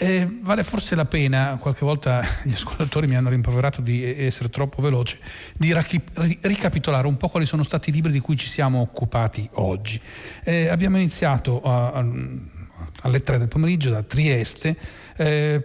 Eh, 0.00 0.28
vale 0.42 0.62
forse 0.62 0.94
la 0.94 1.06
pena, 1.06 1.56
qualche 1.60 1.84
volta 1.84 2.22
gli 2.44 2.52
ascoltatori 2.52 3.08
mi 3.08 3.16
hanno 3.16 3.30
rimproverato 3.30 3.80
di 3.80 4.04
essere 4.04 4.48
troppo 4.48 4.80
veloce, 4.80 5.18
di 5.54 5.74
ricapitolare 6.42 7.08
un 7.08 7.16
po' 7.16 7.26
quali 7.26 7.46
sono 7.46 7.64
stati 7.64 7.90
i 7.90 7.92
libri 7.92 8.12
di 8.12 8.20
cui 8.20 8.36
ci 8.36 8.46
siamo 8.46 8.80
occupati 8.80 9.48
oggi. 9.54 10.00
Eh, 10.44 10.68
abbiamo 10.68 10.98
iniziato 10.98 11.60
a, 11.62 11.90
a, 11.90 12.06
alle 13.02 13.22
3 13.22 13.38
del 13.38 13.48
pomeriggio 13.48 13.90
da 13.90 14.02
Trieste 14.02 14.76
eh, 15.20 15.64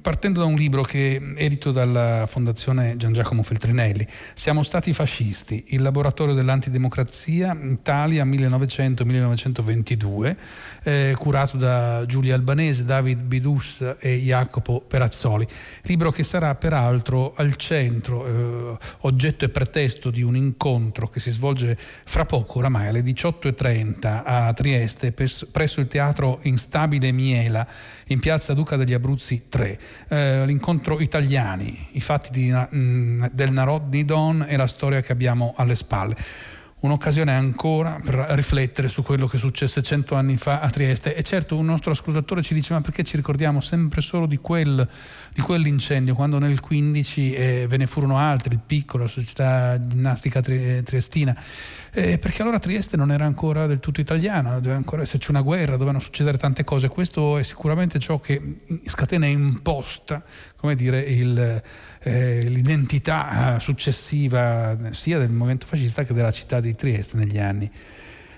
partendo 0.00 0.40
da 0.40 0.46
un 0.46 0.56
libro 0.56 0.80
che 0.82 1.20
edito 1.36 1.70
dalla 1.70 2.24
Fondazione 2.26 2.96
Gian 2.96 3.12
Giacomo 3.12 3.42
Feltrinelli, 3.42 4.06
Siamo 4.32 4.62
stati 4.62 4.94
fascisti, 4.94 5.64
il 5.68 5.82
laboratorio 5.82 6.34
dell'antidemocrazia, 6.34 7.54
Italia 7.62 8.24
1900-1922, 8.24 10.36
eh, 10.82 11.14
curato 11.18 11.58
da 11.58 12.04
Giulia 12.06 12.34
Albanese, 12.34 12.84
David 12.84 13.20
Bidus 13.20 13.96
e 13.98 14.16
Jacopo 14.16 14.80
Perazzoli. 14.80 15.46
Libro 15.82 16.10
che 16.10 16.22
sarà 16.22 16.54
peraltro 16.54 17.34
al 17.36 17.54
centro, 17.56 18.26
eh, 18.26 18.78
oggetto 19.00 19.44
e 19.44 19.50
pretesto 19.50 20.08
di 20.10 20.22
un 20.22 20.36
incontro 20.36 21.06
che 21.08 21.20
si 21.20 21.30
svolge 21.30 21.76
fra 21.76 22.24
poco, 22.24 22.60
oramai 22.60 22.88
alle 22.88 23.02
18.30 23.02 24.22
a 24.24 24.54
Trieste, 24.54 25.12
presso 25.12 25.80
il 25.80 25.88
teatro 25.88 26.38
Instabile 26.66 27.12
Miela, 27.12 27.64
in 28.08 28.18
piazza 28.18 28.52
Duca 28.52 28.74
degli 28.74 28.92
Abruzzi 28.92 29.44
3. 29.48 29.78
Eh, 30.08 30.46
l'incontro 30.46 30.98
italiani, 30.98 31.90
i 31.92 32.00
fatti 32.00 32.30
di, 32.32 32.50
mh, 32.50 32.76
mm, 32.76 33.24
del 33.30 33.52
Narod 33.52 33.88
di 33.88 34.04
Don 34.04 34.44
e 34.46 34.56
la 34.56 34.66
storia 34.66 35.00
che 35.00 35.12
abbiamo 35.12 35.54
alle 35.56 35.76
spalle 35.76 36.16
un'occasione 36.78 37.32
ancora 37.32 37.98
per 38.02 38.14
riflettere 38.30 38.88
su 38.88 39.02
quello 39.02 39.26
che 39.26 39.38
successe 39.38 39.82
cento 39.82 40.14
anni 40.14 40.36
fa 40.36 40.60
a 40.60 40.68
Trieste. 40.68 41.14
E 41.14 41.22
certo 41.22 41.56
un 41.56 41.64
nostro 41.64 41.90
ascoltatore 41.90 42.42
ci 42.42 42.54
dice 42.54 42.74
ma 42.74 42.80
perché 42.80 43.02
ci 43.02 43.16
ricordiamo 43.16 43.60
sempre 43.60 44.00
solo 44.00 44.26
di, 44.26 44.36
quel, 44.36 44.86
di 45.36 45.42
quell'incendio, 45.42 46.14
quando 46.14 46.38
nel 46.38 46.60
15 46.60 47.34
eh, 47.34 47.66
ve 47.68 47.76
ne 47.76 47.86
furono 47.86 48.16
altri, 48.16 48.54
il 48.54 48.60
piccolo, 48.64 49.02
la 49.02 49.08
società 49.10 49.78
ginnastica 49.86 50.40
tri- 50.40 50.82
triestina. 50.82 51.36
Eh, 51.92 52.16
perché 52.16 52.40
allora 52.40 52.58
Trieste 52.58 52.96
non 52.96 53.12
era 53.12 53.26
ancora 53.26 53.66
del 53.66 53.78
tutto 53.78 54.00
italiana, 54.00 54.54
doveva 54.54 54.76
ancora 54.76 55.02
esserci 55.02 55.30
una 55.30 55.42
guerra, 55.42 55.72
dovevano 55.72 55.98
succedere 55.98 56.38
tante 56.38 56.64
cose. 56.64 56.88
Questo 56.88 57.36
è 57.36 57.42
sicuramente 57.42 57.98
ciò 57.98 58.18
che 58.18 58.56
scatena 58.86 59.26
imposta, 59.26 60.24
come 60.56 60.74
dire, 60.74 61.00
il 61.00 61.62
eh, 62.06 62.48
l'identità 62.48 63.58
successiva 63.58 64.76
sia 64.90 65.18
del 65.18 65.30
movimento 65.30 65.66
fascista 65.66 66.04
che 66.04 66.14
della 66.14 66.30
città 66.30 66.60
di 66.60 66.74
Trieste 66.76 67.16
negli 67.18 67.38
anni 67.38 67.68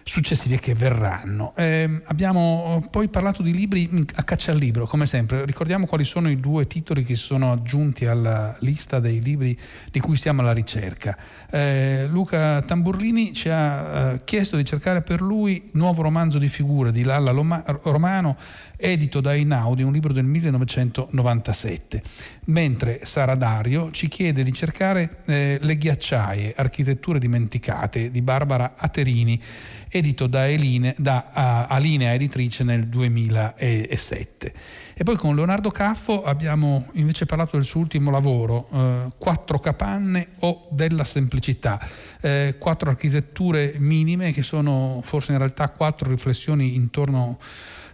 successivi 0.09 0.59
che 0.59 0.75
verranno. 0.75 1.53
Eh, 1.55 2.01
abbiamo 2.07 2.83
poi 2.91 3.09
parlato 3.09 3.43
di 3.43 3.53
libri 3.53 4.07
a 4.15 4.23
caccia 4.23 4.53
al 4.53 4.59
libro, 4.59 4.87
come 4.87 5.05
sempre. 5.05 5.45
Ricordiamo 5.45 5.87
quali 5.87 6.05
sono 6.05 6.31
i 6.31 6.41
due 6.41 6.67
titoli 6.67 7.05
che 7.05 7.15
sono 7.15 7.53
aggiunti 7.53 8.07
alla 8.07 8.57
lista 8.61 9.01
dei 9.01 9.21
libri 9.23 9.57
di 9.93 10.01
cui 10.01 10.17
siamo 10.17 10.41
alla 10.41 10.53
ricerca. 10.53 11.17
Eh, 11.51 12.07
Luca 12.09 12.63
Tamburlini 12.63 13.35
ci 13.35 13.51
ha 13.51 14.13
eh, 14.13 14.21
chiesto 14.25 14.57
di 14.57 14.65
cercare 14.65 15.03
per 15.03 15.21
lui 15.21 15.69
Nuovo 15.73 16.01
romanzo 16.01 16.39
di 16.39 16.49
figure 16.49 16.91
di 16.91 17.03
Lalla 17.03 17.31
Loma- 17.31 17.63
Romano 17.83 18.37
edito 18.81 19.21
da 19.21 19.35
Inaudi, 19.35 19.83
un 19.83 19.93
libro 19.93 20.13
del 20.13 20.25
1997, 20.25 22.03
mentre 22.47 23.01
Sara 23.03 23.35
Dario 23.35 23.91
ci 23.91 24.07
chiede 24.09 24.45
di 24.45 24.53
cercare 24.53 25.19
eh, 25.27 25.59
Le 25.61 25.77
ghiacciaie, 25.77 26.55
architetture 26.57 27.19
dimenticate 27.19 28.11
di 28.13 28.23
Barbara 28.23 28.75
Aterini, 28.77 29.43
edito 29.91 30.27
da, 30.27 30.47
Eline, 30.47 30.95
da 30.99 31.67
uh, 31.69 31.73
Alinea 31.73 32.13
Editrice 32.13 32.63
nel 32.63 32.87
2007. 32.87 34.53
E 34.95 35.05
poi 35.05 35.17
con 35.17 35.35
Leonardo 35.35 35.71
Caffo 35.71 36.25
abbiamo 36.25 36.89
invece 36.95 37.27
parlato 37.27 37.57
del 37.57 37.65
suo 37.65 37.81
ultimo 37.81 38.11
lavoro, 38.11 38.69
eh, 38.73 39.13
Quattro 39.17 39.59
capanne 39.59 40.29
o 40.41 40.69
della 40.71 41.05
semplicità, 41.05 41.81
eh, 42.21 42.57
quattro 42.59 42.91
architetture 42.91 43.75
minime 43.79 44.33
che 44.33 44.43
sono 44.43 45.01
forse 45.03 45.33
in 45.33 45.39
realtà 45.39 45.69
quattro 45.69 46.11
riflessioni 46.11 46.75
intorno 46.75 47.39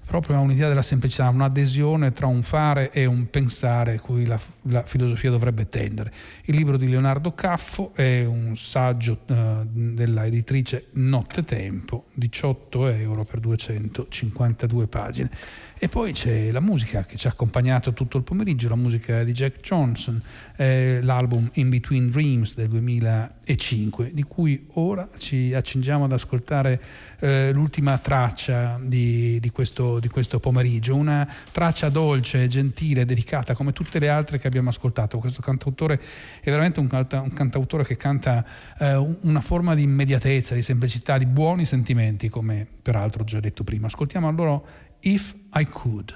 proprio 0.06 0.36
a 0.36 0.40
un'idea 0.40 0.68
della 0.68 0.82
semplicità, 0.82 1.28
un'adesione 1.28 2.12
tra 2.12 2.26
un 2.26 2.42
fare 2.42 2.90
e 2.92 3.06
un 3.06 3.28
pensare 3.30 3.98
cui 3.98 4.26
la, 4.26 4.38
la 4.62 4.84
filosofia 4.84 5.30
dovrebbe 5.30 5.68
tendere. 5.68 6.12
Il 6.44 6.56
libro 6.56 6.76
di 6.76 6.88
Leonardo 6.88 7.32
Caffo 7.32 7.92
è 7.94 8.24
un 8.24 8.56
saggio 8.56 9.20
uh, 9.26 9.34
della 9.64 10.26
editrice 10.26 10.86
Nottetempo, 10.92 12.06
18 12.14 12.86
euro 12.88 13.24
per 13.24 13.40
252 13.40 14.86
pagine. 14.86 15.30
E 15.84 15.88
poi 15.88 16.12
c'è 16.12 16.50
la 16.50 16.60
musica 16.60 17.04
che 17.04 17.14
ci 17.16 17.26
ha 17.26 17.30
accompagnato 17.30 17.92
tutto 17.92 18.16
il 18.16 18.22
pomeriggio, 18.22 18.70
la 18.70 18.74
musica 18.74 19.22
di 19.22 19.32
Jack 19.32 19.60
Johnson, 19.60 20.18
eh, 20.56 21.00
l'album 21.02 21.50
In 21.56 21.68
Between 21.68 22.08
Dreams 22.08 22.54
del 22.54 22.68
2005, 22.68 24.10
di 24.14 24.22
cui 24.22 24.68
ora 24.76 25.06
ci 25.18 25.52
accingiamo 25.52 26.04
ad 26.04 26.12
ascoltare 26.12 26.80
eh, 27.20 27.50
l'ultima 27.52 27.98
traccia 27.98 28.80
di, 28.82 29.38
di, 29.38 29.50
questo, 29.50 30.00
di, 30.00 30.08
questo, 30.08 30.40
pomeriggio, 30.40 30.96
una 30.96 31.30
traccia 31.52 31.90
dolce, 31.90 32.46
gentile, 32.46 33.04
dedicata 33.04 33.52
come 33.52 33.74
tutte 33.74 33.98
le 33.98 34.08
altre 34.08 34.38
che 34.38 34.46
abbiamo 34.46 34.70
ascoltato. 34.70 35.18
Questo 35.18 35.42
cantautore 35.42 36.00
è 36.40 36.48
veramente 36.48 36.80
un, 36.80 36.88
un 36.90 37.32
cantautore 37.34 37.84
che 37.84 37.98
canta 37.98 38.42
eh, 38.78 38.96
una 39.20 39.42
forma 39.42 39.74
di 39.74 39.82
immediatezza, 39.82 40.54
di 40.54 40.62
semplicità, 40.62 41.18
di 41.18 41.26
buoni 41.26 41.66
sentimenti, 41.66 42.30
come 42.30 42.66
peraltro 42.80 43.20
ho 43.20 43.26
già 43.26 43.40
detto 43.40 43.64
prima. 43.64 43.84
Ascoltiamo 43.86 44.28
allora 44.28 44.58
If 45.06 45.34
I 45.52 45.64
Could. 45.64 46.14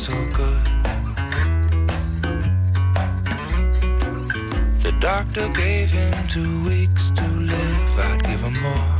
so 0.00 0.14
good. 0.32 0.64
The 4.80 4.96
doctor 4.98 5.46
gave 5.50 5.90
him 5.90 6.14
two 6.26 6.64
weeks 6.64 7.10
to 7.10 7.26
live, 7.26 7.98
I'd 7.98 8.22
give 8.24 8.40
him 8.40 8.62
more. 8.62 8.99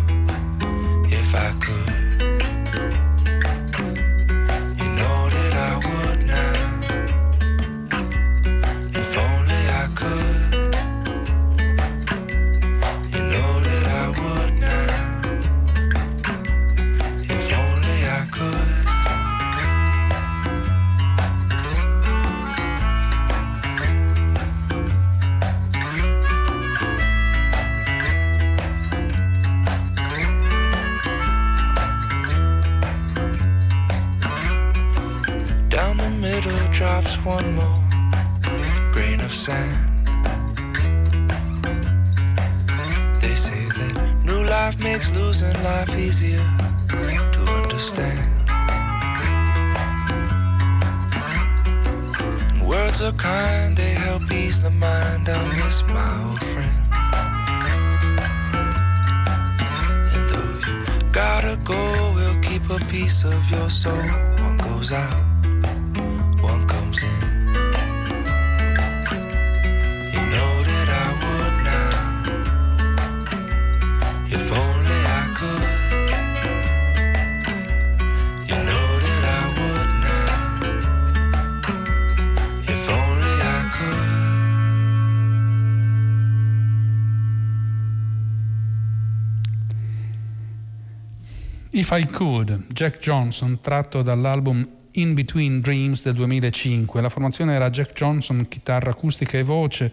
If 91.80 91.92
I 91.92 92.04
Could, 92.04 92.66
Jack 92.74 92.98
Johnson, 92.98 93.58
tratto 93.58 94.02
dall'album 94.02 94.62
In 94.92 95.14
Between 95.14 95.60
Dreams 95.60 96.04
del 96.04 96.12
2005. 96.12 97.00
La 97.00 97.08
formazione 97.08 97.54
era 97.54 97.70
Jack 97.70 97.94
Johnson, 97.94 98.46
chitarra 98.48 98.90
acustica 98.90 99.38
e 99.38 99.42
voce, 99.42 99.90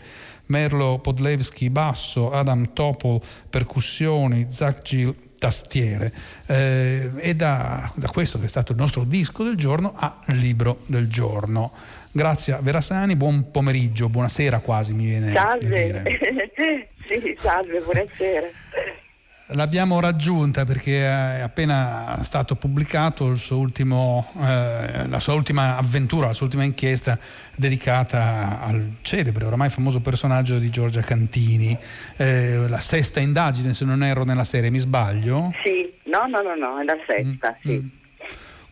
Merlo 0.47 0.99
Podlewski 0.99 1.69
basso, 1.69 2.33
Adam 2.33 2.73
Topol 2.73 3.21
percussioni, 3.49 4.47
Zach 4.49 4.81
Gill 4.81 5.15
tastiere. 5.39 6.11
Eh, 6.47 7.09
e 7.15 7.35
da, 7.35 7.89
da, 7.95 8.09
questo 8.09 8.37
che 8.37 8.45
è 8.45 8.49
stato 8.49 8.73
il 8.73 8.77
nostro 8.77 9.05
disco 9.05 9.45
del 9.45 9.55
giorno 9.55 9.93
a 9.95 10.19
libro 10.25 10.79
del 10.87 11.07
giorno. 11.07 11.71
Grazie 12.11 12.51
a 12.51 12.59
Verasani, 12.59 13.15
buon 13.15 13.49
pomeriggio, 13.49 14.09
buonasera 14.09 14.59
quasi 14.59 14.93
mi 14.93 15.05
viene 15.05 15.31
salve. 15.31 16.03
sì, 17.07 17.37
salve, 17.39 17.79
buonasera 17.79 18.47
l'abbiamo 19.51 19.99
raggiunta 19.99 20.65
perché 20.65 20.99
è 21.01 21.39
appena 21.39 22.19
stato 22.21 22.55
pubblicato 22.55 23.33
ultimo, 23.51 24.31
eh, 24.41 25.07
la 25.07 25.19
sua 25.19 25.33
ultima 25.33 25.77
avventura, 25.77 26.27
la 26.27 26.33
sua 26.33 26.47
ultima 26.47 26.63
inchiesta 26.63 27.17
dedicata 27.55 28.59
al 28.61 28.95
celebre, 29.01 29.45
oramai 29.45 29.69
famoso 29.69 30.01
personaggio 30.01 30.57
di 30.57 30.69
Giorgia 30.69 31.01
Cantini. 31.01 31.77
Eh, 32.17 32.67
la 32.67 32.79
sesta 32.79 33.19
indagine, 33.19 33.73
se 33.73 33.85
non 33.85 34.03
erro, 34.03 34.23
nella 34.23 34.43
serie, 34.43 34.69
mi 34.69 34.79
sbaglio? 34.79 35.53
Sì, 35.63 35.91
no, 36.09 36.27
no, 36.27 36.41
no, 36.41 36.55
no 36.55 36.79
è 36.79 36.83
la 36.83 36.97
sesta, 37.05 37.57
mm, 37.57 37.61
sì. 37.61 37.81
Mm. 37.83 37.87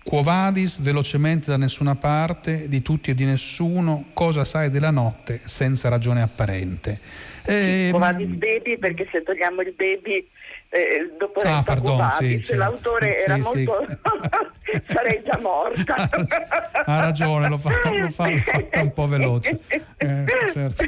Quo 0.03 0.21
vadis 0.21 0.81
velocemente 0.81 1.49
da 1.49 1.57
nessuna 1.57 1.95
parte, 1.95 2.67
di 2.67 2.83
tutti 2.83 3.09
e 3.09 3.15
di 3.15 3.25
nessuno, 3.25 4.05
cosa 4.13 4.45
sai 4.45 4.69
della 4.69 4.91
notte 4.91 5.41
senza 5.45 5.89
ragione 5.89 6.21
apparente. 6.21 6.99
Eh, 7.45 7.87
Quo 7.91 7.99
vadis 7.99 8.29
baby, 8.35 8.77
perché 8.77 9.07
se 9.11 9.21
togliamo 9.23 9.61
il 9.61 9.73
baby 9.77 10.27
eh, 10.69 11.15
dopo 11.17 11.39
ah, 11.41 11.63
pardon, 11.63 12.09
sì, 12.17 12.41
certo. 12.43 12.55
l'autore 12.55 13.17
sì, 13.17 13.23
era 13.23 13.35
sì, 13.35 13.41
molto 13.41 13.87
sarei 14.91 15.21
già 15.23 15.39
morta 15.39 16.09
ha 16.85 16.99
ragione 16.99 17.47
lo 17.47 17.57
fa, 17.57 17.69
lo 17.69 18.09
fa, 18.09 18.29
lo 18.29 18.37
fa 18.37 18.81
un 18.81 18.93
po' 18.93 19.07
veloce 19.07 19.59
eh, 19.97 20.25
certo. 20.51 20.83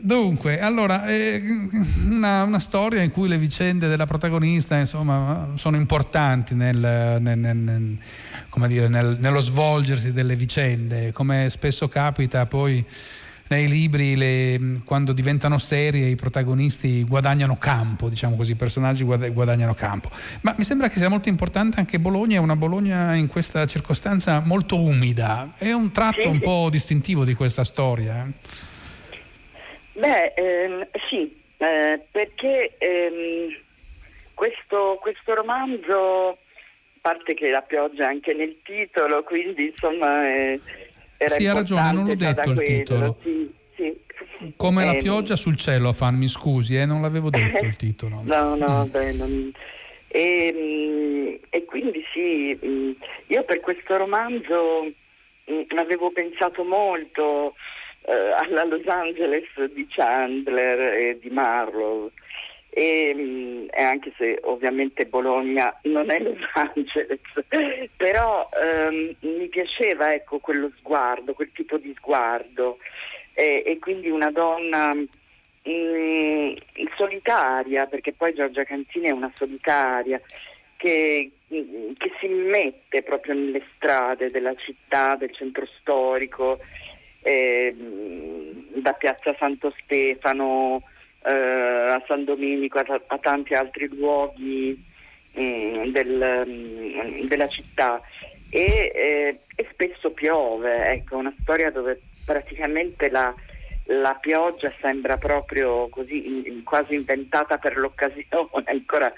Dunque, 0.00 0.60
allora, 0.60 1.08
eh, 1.08 1.42
una, 2.04 2.44
una, 2.44 2.60
storia 2.60 3.02
in 3.02 3.10
cui 3.10 3.26
le 3.26 3.36
vicende 3.36 3.88
della 3.88 4.06
protagonista 4.06 4.76
insomma, 4.76 5.48
sono 5.56 5.76
importanti 5.76 6.54
nel, 6.54 7.18
nel, 7.20 7.36
nel, 7.36 7.98
dire, 8.68 8.86
nello 8.86 9.40
svolgersi 9.40 10.12
delle 10.12 10.36
vicende, 10.36 11.10
come 11.10 11.50
spesso 11.50 11.88
capita 11.88 12.46
poi 12.46 12.84
nei 13.52 13.68
libri 13.68 14.16
le, 14.16 14.80
quando 14.86 15.12
diventano 15.12 15.58
serie 15.58 16.08
i 16.08 16.14
protagonisti 16.14 17.04
guadagnano 17.04 17.58
campo, 17.58 18.08
diciamo 18.08 18.34
così, 18.34 18.52
i 18.52 18.56
personaggi 18.56 19.04
guadagnano 19.04 19.74
campo. 19.74 20.08
Ma 20.40 20.54
mi 20.56 20.64
sembra 20.64 20.88
che 20.88 20.96
sia 20.96 21.10
molto 21.10 21.28
importante 21.28 21.78
anche 21.78 21.98
Bologna, 21.98 22.36
è 22.36 22.40
una 22.40 22.56
Bologna 22.56 23.14
in 23.14 23.28
questa 23.28 23.66
circostanza 23.66 24.40
molto 24.44 24.80
umida, 24.80 25.52
è 25.58 25.72
un 25.72 25.92
tratto 25.92 26.28
un 26.28 26.40
po' 26.40 26.68
distintivo 26.70 27.24
di 27.24 27.34
questa 27.34 27.62
storia. 27.62 28.26
Eh? 28.26 28.32
Beh, 30.00 30.32
ehm, 30.34 30.88
sì, 31.10 31.38
eh, 31.58 32.00
perché 32.10 32.74
ehm, 32.78 33.54
questo, 34.32 34.98
questo 35.02 35.34
romanzo, 35.34 36.30
a 36.30 36.36
parte 37.02 37.34
che 37.34 37.50
la 37.50 37.60
pioggia 37.60 38.06
anche 38.06 38.32
nel 38.32 38.56
titolo, 38.62 39.22
quindi 39.24 39.66
insomma... 39.66 40.26
Eh, 40.26 40.60
sì, 41.28 41.46
ha 41.46 41.52
ragione, 41.52 41.92
non 41.92 42.06
l'ho 42.06 42.14
detto 42.14 42.50
il 42.50 42.62
titolo. 42.62 43.16
Sì, 43.22 43.50
sì. 43.76 44.52
Come 44.56 44.82
eh, 44.82 44.86
la 44.86 44.94
pioggia 44.94 45.36
sul 45.36 45.56
cielo, 45.56 45.92
fan, 45.92 46.16
mi 46.16 46.28
scusi, 46.28 46.76
eh, 46.76 46.86
non 46.86 47.02
l'avevo 47.02 47.30
detto 47.30 47.64
il 47.64 47.76
titolo. 47.76 48.20
no, 48.22 48.54
no, 48.54 48.84
mm. 48.84 48.90
beh, 48.90 49.12
non... 49.12 49.52
e, 50.08 50.54
mm, 50.54 51.34
e, 51.50 51.64
quindi 51.64 52.04
sì, 52.12 52.58
mm, 52.64 52.90
io 53.26 53.44
per 53.44 53.60
questo 53.60 53.96
romanzo 53.96 54.92
avevo 55.76 56.10
pensato 56.12 56.64
molto 56.64 57.54
eh, 58.02 58.12
alla 58.12 58.64
Los 58.64 58.86
Angeles 58.86 59.44
di 59.72 59.86
Chandler 59.88 60.80
e 60.94 61.18
di 61.20 61.30
Marlowe 61.30 62.10
e, 62.74 63.12
mm, 63.14 63.66
e, 63.70 63.82
anche 63.82 64.14
se 64.16 64.38
ovviamente 64.44 65.04
Bologna 65.04 65.78
non 65.82 66.10
è 66.10 66.18
Los 66.20 66.38
Angeles, 66.54 67.20
però 67.96 68.48
ehm, 68.50 69.14
mi 69.20 69.48
piaceva 69.48 70.14
ecco, 70.14 70.38
quello 70.38 70.70
sguardo, 70.78 71.34
quel 71.34 71.52
tipo 71.52 71.76
di 71.76 71.92
sguardo. 71.98 72.78
E, 73.34 73.62
e 73.66 73.78
quindi 73.78 74.08
una 74.08 74.30
donna 74.30 74.94
mh, 74.94 75.70
mm, 75.70 76.54
solitaria, 76.96 77.84
perché 77.86 78.14
poi 78.14 78.32
Giorgia 78.32 78.64
Cantini 78.64 79.08
è 79.08 79.12
una 79.12 79.30
solitaria, 79.34 80.18
che, 80.76 81.30
mm, 81.52 81.92
che 81.98 82.10
si 82.20 82.28
mette 82.28 83.02
proprio 83.02 83.34
nelle 83.34 83.62
strade 83.76 84.30
della 84.30 84.54
città, 84.56 85.14
del 85.16 85.34
centro 85.34 85.66
storico, 85.78 86.58
eh, 87.20 87.74
da 88.76 88.94
Piazza 88.94 89.34
Santo 89.38 89.74
Stefano 89.82 90.82
eh, 91.24 91.92
a 91.92 92.02
San 92.06 92.24
Domenico, 92.24 92.78
a, 92.78 93.00
a, 93.06 93.18
tanti 93.18 93.54
altri 93.54 93.88
luoghi 93.88 94.82
mh, 95.32 95.42
mm, 95.42 95.84
del, 95.92 96.44
mh, 96.46 97.22
mm, 97.22 97.26
della 97.26 97.48
città. 97.48 98.00
E, 98.50 98.92
eh, 98.94 99.38
e, 99.54 99.68
spesso 99.72 100.10
piove, 100.10 100.84
ecco, 100.84 101.16
una 101.16 101.34
storia 101.40 101.70
dove 101.70 102.02
praticamente 102.26 103.08
la, 103.08 103.34
la 103.84 104.14
pioggia 104.20 104.72
sembra 104.80 105.16
proprio 105.16 105.88
così 105.88 106.46
in, 106.48 106.62
quasi 106.62 106.94
inventata 106.94 107.56
per 107.56 107.78
l'occasione, 107.78 108.26
ancora 108.66 109.12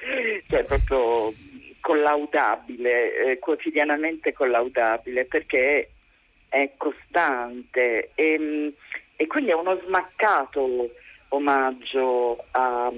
cioè 0.49 0.65
proprio 0.65 1.33
collaudabile, 1.81 3.33
eh, 3.33 3.39
quotidianamente 3.39 4.33
collaudabile, 4.33 5.25
perché 5.25 5.91
è 6.49 6.71
costante 6.77 8.11
e, 8.15 8.39
mm, 8.39 8.69
e 9.17 9.27
quindi 9.27 9.51
è 9.51 9.55
uno 9.55 9.81
smaccato 9.85 10.91
omaggio 11.34 12.44
a, 12.53 12.91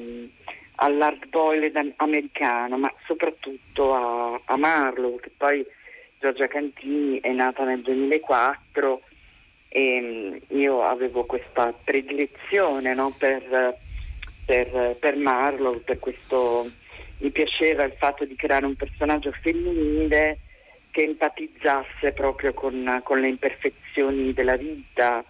all'hard 0.76 1.28
boiled 1.28 1.94
americano, 1.96 2.78
ma 2.78 2.92
soprattutto 3.06 3.94
a, 3.94 4.40
a 4.44 4.56
Marlowe, 4.56 5.20
che 5.20 5.30
poi 5.36 5.64
Giorgia 6.18 6.46
Cantini 6.46 7.20
è 7.20 7.32
nata 7.32 7.64
nel 7.64 7.80
2004 7.80 9.00
e 9.68 10.00
mm, 10.00 10.58
io 10.58 10.82
avevo 10.82 11.24
questa 11.24 11.72
predilezione 11.84 12.94
no, 12.94 13.14
per, 13.16 13.76
per, 14.46 14.96
per 14.98 15.16
Marlowe, 15.16 15.80
per 15.80 15.98
questo 15.98 16.70
mi 17.18 17.30
piaceva 17.30 17.84
il 17.84 17.94
fatto 17.98 18.24
di 18.24 18.34
creare 18.34 18.66
un 18.66 18.76
personaggio 18.76 19.32
femminile 19.40 20.38
che 20.90 21.02
empatizzasse 21.02 22.12
proprio 22.12 22.54
con, 22.54 23.00
con 23.04 23.20
le 23.20 23.28
imperfezioni 23.28 24.32
della 24.32 24.56
vita. 24.56 25.24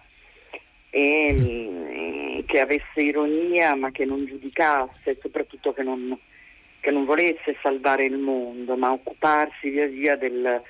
E 0.89 1.33
mm, 1.33 2.26
che 2.47 2.59
avesse 2.59 3.01
ironia 3.01 3.75
ma 3.75 3.91
che 3.91 4.05
non 4.05 4.25
giudicasse 4.25 5.11
e 5.11 5.17
soprattutto 5.21 5.73
che 5.73 5.83
non, 5.83 6.17
che 6.79 6.89
non, 6.89 7.05
volesse 7.05 7.55
salvare 7.61 8.05
il 8.05 8.17
mondo 8.17 8.75
ma 8.75 8.91
occuparsi 8.91 9.69
via 9.69 9.85
via 9.85 10.15
del, 10.15 10.61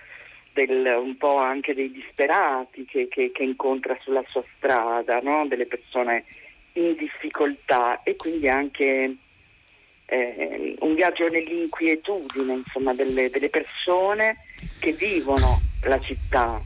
del, 0.51 0.99
un 1.01 1.15
po' 1.15 1.37
anche 1.37 1.73
dei 1.73 1.91
disperati 1.91 2.83
che, 2.83 3.07
che, 3.07 3.31
che 3.31 3.43
incontra 3.43 3.97
sulla 4.01 4.23
sua 4.27 4.43
strada, 4.57 5.19
no? 5.21 5.47
delle 5.47 5.67
persone 5.67 6.25
in 6.73 6.95
difficoltà 6.95 8.01
e 8.03 8.15
quindi 8.15 8.49
anche 8.49 9.15
eh, 10.05 10.75
un 10.79 10.95
viaggio 10.95 11.27
nell'inquietudine 11.27 12.53
insomma, 12.53 12.93
delle, 12.93 13.29
delle 13.29 13.49
persone 13.49 14.37
che 14.79 14.91
vivono 14.93 15.59
la 15.83 15.99
città 15.99 16.61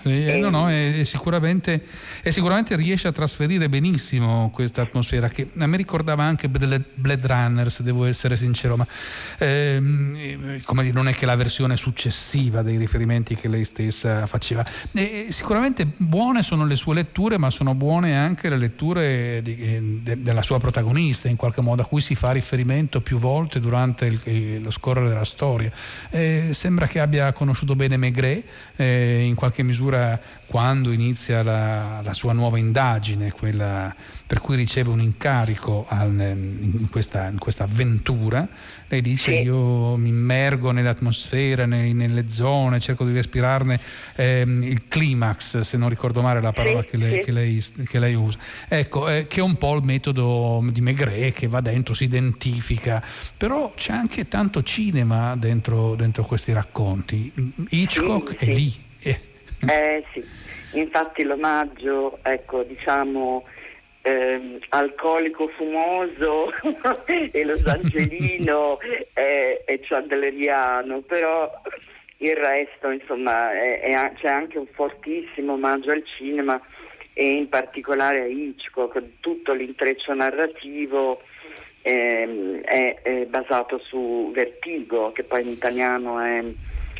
sì, 0.00 0.26
eh, 0.26 0.38
no, 0.38 0.50
no, 0.50 0.70
e, 0.70 1.02
sicuramente, 1.04 1.82
e, 2.22 2.32
sicuramente, 2.32 2.74
riesce 2.76 3.08
a 3.08 3.12
trasferire 3.12 3.68
benissimo 3.68 4.50
questa 4.52 4.82
atmosfera 4.82 5.28
che 5.28 5.48
a 5.56 5.66
me 5.66 5.76
ricordava 5.76 6.24
anche 6.24 6.48
Blade 6.48 7.26
Runners, 7.26 7.82
devo 7.82 8.04
essere 8.04 8.36
sincero, 8.36 8.76
ma 8.76 8.86
ehm, 9.38 10.62
come 10.64 10.82
dire, 10.82 10.94
non 10.94 11.08
è 11.08 11.14
che 11.14 11.26
la 11.26 11.36
versione 11.36 11.76
successiva 11.76 12.62
dei 12.62 12.76
riferimenti 12.76 13.36
che 13.36 13.48
lei 13.48 13.64
stessa 13.64 14.26
faceva. 14.26 14.64
E, 14.92 15.28
sicuramente 15.30 15.86
buone 15.96 16.42
sono 16.42 16.66
le 16.66 16.76
sue 16.76 16.94
letture, 16.94 17.38
ma 17.38 17.50
sono 17.50 17.74
buone 17.74 18.16
anche 18.16 18.48
le 18.48 18.56
letture 18.56 19.40
di, 19.42 19.56
eh, 19.58 19.80
de, 20.02 20.22
della 20.22 20.42
sua 20.42 20.58
protagonista, 20.58 21.28
in 21.28 21.36
qualche 21.36 21.60
modo, 21.60 21.82
a 21.82 21.86
cui 21.86 22.00
si 22.00 22.14
fa 22.14 22.32
riferimento 22.32 23.00
più 23.00 23.18
volte 23.18 23.60
durante 23.60 24.06
il, 24.06 24.62
lo 24.62 24.70
scorrere 24.70 25.08
della 25.08 25.24
storia. 25.24 25.70
Eh, 26.10 26.48
sembra 26.52 26.86
che 26.86 27.00
abbia 27.00 27.32
conosciuto 27.32 27.76
bene 27.76 27.96
Maigret, 27.96 28.44
eh, 28.76 29.22
in 29.22 29.34
qualche 29.34 29.62
misura 29.68 30.18
quando 30.46 30.92
inizia 30.92 31.42
la, 31.42 32.00
la, 32.02 32.14
sua 32.14 32.32
nuova 32.32 32.58
indagine, 32.58 33.30
quella 33.30 33.94
per 34.26 34.40
cui 34.40 34.56
riceve 34.56 34.88
un 34.88 35.00
incarico 35.00 35.84
al, 35.88 36.10
in, 36.18 36.88
questa, 36.90 37.28
in, 37.28 37.38
questa, 37.38 37.64
avventura, 37.64 38.48
lei 38.88 39.02
dice 39.02 39.36
sì. 39.36 39.42
io 39.42 39.96
mi 39.96 40.08
immergo 40.08 40.70
nell'atmosfera, 40.70 41.66
nei, 41.66 41.92
nelle 41.92 42.30
zone, 42.30 42.80
cerco 42.80 43.04
di 43.04 43.12
respirarne 43.12 43.78
ehm, 44.16 44.62
il 44.62 44.88
climax, 44.88 45.60
se 45.60 45.76
non 45.76 45.90
ricordo 45.90 46.22
male 46.22 46.40
la 46.40 46.52
parola 46.52 46.80
sì, 46.80 46.88
che, 46.88 46.96
lei, 46.96 47.18
sì. 47.18 47.24
che, 47.24 47.32
lei, 47.32 47.64
che, 47.86 47.98
lei, 47.98 48.14
usa. 48.14 48.38
Ecco, 48.68 49.06
eh, 49.08 49.26
che 49.26 49.40
è 49.40 49.42
un 49.42 49.56
po' 49.56 49.76
il 49.76 49.84
metodo 49.84 50.66
di 50.72 50.80
Maigret 50.80 51.34
che 51.34 51.46
va 51.46 51.60
dentro, 51.60 51.92
si 51.92 52.04
identifica, 52.04 53.04
però 53.36 53.72
c'è 53.76 53.92
anche 53.92 54.28
tanto 54.28 54.62
cinema 54.62 55.36
dentro, 55.36 55.94
dentro 55.94 56.24
questi 56.24 56.54
racconti. 56.54 57.30
Hitchcock 57.68 58.36
è 58.36 58.46
lì. 58.46 58.86
Eh. 59.66 59.72
eh 59.72 60.04
sì, 60.12 60.78
infatti 60.78 61.22
l'omaggio, 61.22 62.18
ecco, 62.22 62.62
diciamo 62.62 63.44
eh, 64.02 64.58
alcolico 64.70 65.48
fumoso 65.48 66.52
e 67.06 67.44
Los 67.44 67.64
Angelino 67.66 68.78
e, 69.14 69.62
e 69.64 69.80
Chandleriano, 69.80 71.00
però 71.00 71.50
il 72.18 72.34
resto 72.36 72.90
insomma 72.90 73.52
è, 73.52 73.80
è, 73.80 74.12
c'è 74.14 74.28
anche 74.28 74.58
un 74.58 74.66
fortissimo 74.72 75.52
omaggio 75.52 75.90
al 75.90 76.04
cinema 76.16 76.60
e 77.12 77.30
in 77.30 77.48
particolare 77.48 78.22
a 78.22 78.26
Hitchcock, 78.26 79.02
tutto 79.20 79.52
l'intreccio 79.52 80.14
narrativo 80.14 81.20
eh, 81.82 82.60
è, 82.62 82.98
è, 83.02 83.24
basato 83.26 83.78
su 83.78 84.30
Vertigo, 84.32 85.12
che 85.12 85.24
poi 85.24 85.42
in 85.42 85.48
italiano 85.48 86.20
è 86.20 86.44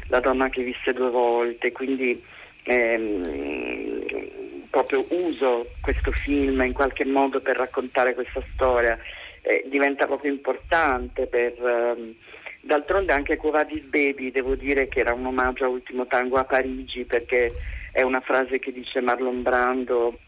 La 0.09 0.21
donna 0.21 0.49
che 0.49 0.63
visse 0.63 0.93
due 0.93 1.11
volte, 1.11 1.71
quindi 1.71 2.21
ehm, 2.69 4.67
proprio 4.71 5.05
uso 5.09 5.69
questo 5.81 6.11
film 6.13 6.61
in 6.63 6.73
qualche 6.73 7.05
modo 7.05 7.41
per 7.41 7.57
raccontare 7.57 8.15
questa 8.15 8.43
storia, 8.53 8.99
eh, 9.43 9.65
diventa 9.67 10.07
proprio 10.07 10.33
importante 10.33 11.27
per... 11.27 11.55
Um, 11.61 12.15
d'altronde 12.61 13.13
anche 13.13 13.37
Covadis 13.37 13.85
Baby 13.85 14.31
devo 14.31 14.55
dire 14.55 14.89
che 14.89 15.01
era 15.01 15.15
un 15.15 15.25
omaggio 15.25 15.65
a 15.65 15.69
Ultimo 15.69 16.07
Tango 16.07 16.37
a 16.37 16.45
Parigi 16.45 17.05
perché 17.05 17.53
è 17.93 18.03
una 18.03 18.21
frase 18.21 18.59
che 18.59 18.73
dice 18.73 19.01
Marlon 19.01 19.43
Brando 19.43 20.19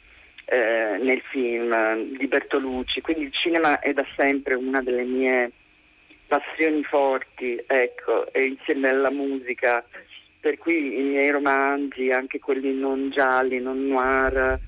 eh, 0.46 0.98
nel 1.00 1.20
film 1.30 2.16
di 2.16 2.26
Bertolucci, 2.26 3.00
quindi 3.00 3.24
il 3.24 3.32
cinema 3.32 3.78
è 3.80 3.92
da 3.92 4.04
sempre 4.16 4.54
una 4.54 4.80
delle 4.80 5.04
mie 5.04 5.52
passioni 6.26 6.82
forti, 6.84 7.62
ecco, 7.66 8.32
e 8.32 8.46
insieme 8.46 8.88
alla 8.88 9.10
musica 9.10 9.84
per 10.40 10.58
cui 10.58 10.98
i 10.98 11.02
miei 11.02 11.30
romanzi, 11.30 12.10
anche 12.10 12.38
quelli 12.38 12.72
non 12.72 13.10
gialli, 13.10 13.60
non 13.60 13.86
noir, 13.86 14.58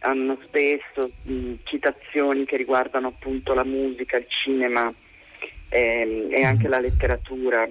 hanno 0.00 0.38
spesso 0.44 1.10
mh, 1.22 1.54
citazioni 1.64 2.44
che 2.44 2.56
riguardano 2.56 3.08
appunto 3.08 3.54
la 3.54 3.64
musica, 3.64 4.18
il 4.18 4.26
cinema 4.28 4.92
eh, 5.70 6.28
e 6.30 6.44
anche 6.44 6.68
la 6.68 6.78
letteratura. 6.78 7.66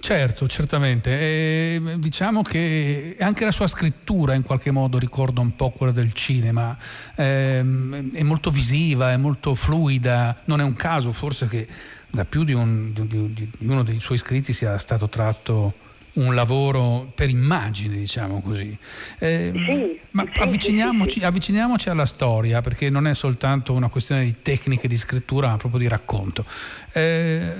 Certo, 0.00 0.48
certamente. 0.48 1.10
E 1.20 1.80
diciamo 1.98 2.42
che 2.42 3.16
anche 3.20 3.44
la 3.44 3.52
sua 3.52 3.68
scrittura 3.68 4.34
in 4.34 4.42
qualche 4.42 4.72
modo 4.72 4.98
ricorda 4.98 5.40
un 5.40 5.54
po' 5.54 5.70
quella 5.70 5.92
del 5.92 6.12
cinema. 6.12 6.76
Eh, 7.14 7.60
è 7.60 8.22
molto 8.22 8.50
visiva, 8.50 9.12
è 9.12 9.16
molto 9.16 9.54
fluida. 9.54 10.42
Non 10.46 10.60
è 10.60 10.64
un 10.64 10.74
caso 10.74 11.12
forse 11.12 11.46
che 11.46 11.66
da 12.10 12.24
più 12.24 12.44
di, 12.44 12.52
un, 12.52 12.92
di, 12.92 13.32
di, 13.32 13.50
uno 13.60 13.82
dei 13.82 14.00
suoi 14.00 14.18
scritti 14.18 14.52
sia 14.52 14.78
stato 14.78 15.08
tratto 15.08 15.86
un 16.18 16.34
lavoro 16.34 17.10
per 17.14 17.28
immagine, 17.28 17.96
diciamo 17.96 18.40
così. 18.40 18.76
Eh, 19.18 19.52
sì, 19.54 20.00
ma 20.12 20.24
sì, 20.32 20.40
avviciniamoci, 20.40 21.20
sì, 21.20 21.24
avviciniamoci, 21.24 21.88
alla 21.90 22.06
storia, 22.06 22.60
perché 22.60 22.90
non 22.90 23.06
è 23.06 23.14
soltanto 23.14 23.72
una 23.72 23.88
questione 23.88 24.24
di 24.24 24.36
tecniche 24.42 24.88
di 24.88 24.96
scrittura, 24.96 25.48
ma 25.48 25.56
proprio 25.56 25.80
di 25.80 25.88
racconto. 25.88 26.44
Eh, 26.92 27.52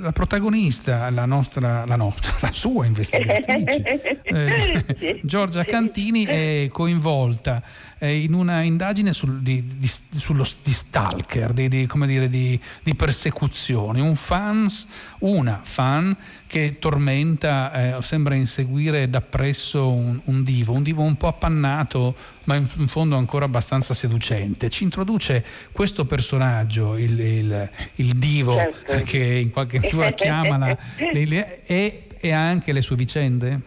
la 0.00 0.12
protagonista, 0.12 1.10
la 1.10 1.26
nostra, 1.26 1.84
la, 1.84 1.96
nostra, 1.96 2.32
la 2.40 2.52
sua 2.52 2.86
investigatrice, 2.86 4.22
eh, 4.22 5.20
Giorgia 5.22 5.64
Cantini, 5.64 6.24
è 6.24 6.68
coinvolta 6.70 7.62
eh, 8.04 8.22
in 8.22 8.34
una 8.34 8.60
indagine 8.60 9.14
sul, 9.14 9.40
di, 9.40 9.64
di, 9.64 9.88
sullo, 9.88 10.46
di 10.62 10.72
stalker, 10.72 11.52
di, 11.52 11.68
di, 11.68 11.88
dire, 12.06 12.28
di, 12.28 12.60
persecuzioni. 12.94 14.00
Un 14.00 14.14
fans, 14.14 14.86
una 15.20 15.60
fan 15.62 16.14
che 16.46 16.78
tormenta 16.78 17.96
eh, 17.96 18.02
sembra 18.02 18.34
inseguire 18.34 19.08
da 19.08 19.22
presso 19.22 19.90
un, 19.90 20.20
un, 20.24 20.44
divo, 20.44 20.74
un 20.74 20.82
divo 20.82 21.02
un 21.02 21.16
po' 21.16 21.28
appannato 21.28 22.14
ma 22.44 22.56
in, 22.56 22.66
in, 22.76 22.88
fondo 22.88 23.16
ancora 23.16 23.46
abbastanza 23.46 23.94
seducente. 23.94 24.68
Ci 24.68 24.84
introduce 24.84 25.42
questo 25.72 26.04
personaggio, 26.04 26.98
il, 26.98 27.18
il, 27.18 27.70
il 27.94 28.12
divo 28.16 28.56
certo. 28.56 29.02
che 29.06 29.24
in 29.24 29.50
qualche 29.50 29.78
misura 29.82 30.10
chiama 30.10 30.58
la, 30.58 30.76
le, 31.10 31.24
le, 31.24 31.62
e, 31.64 32.06
e 32.20 32.32
anche 32.32 32.72
le 32.72 32.82
sue 32.82 32.96
vicende? 32.96 33.60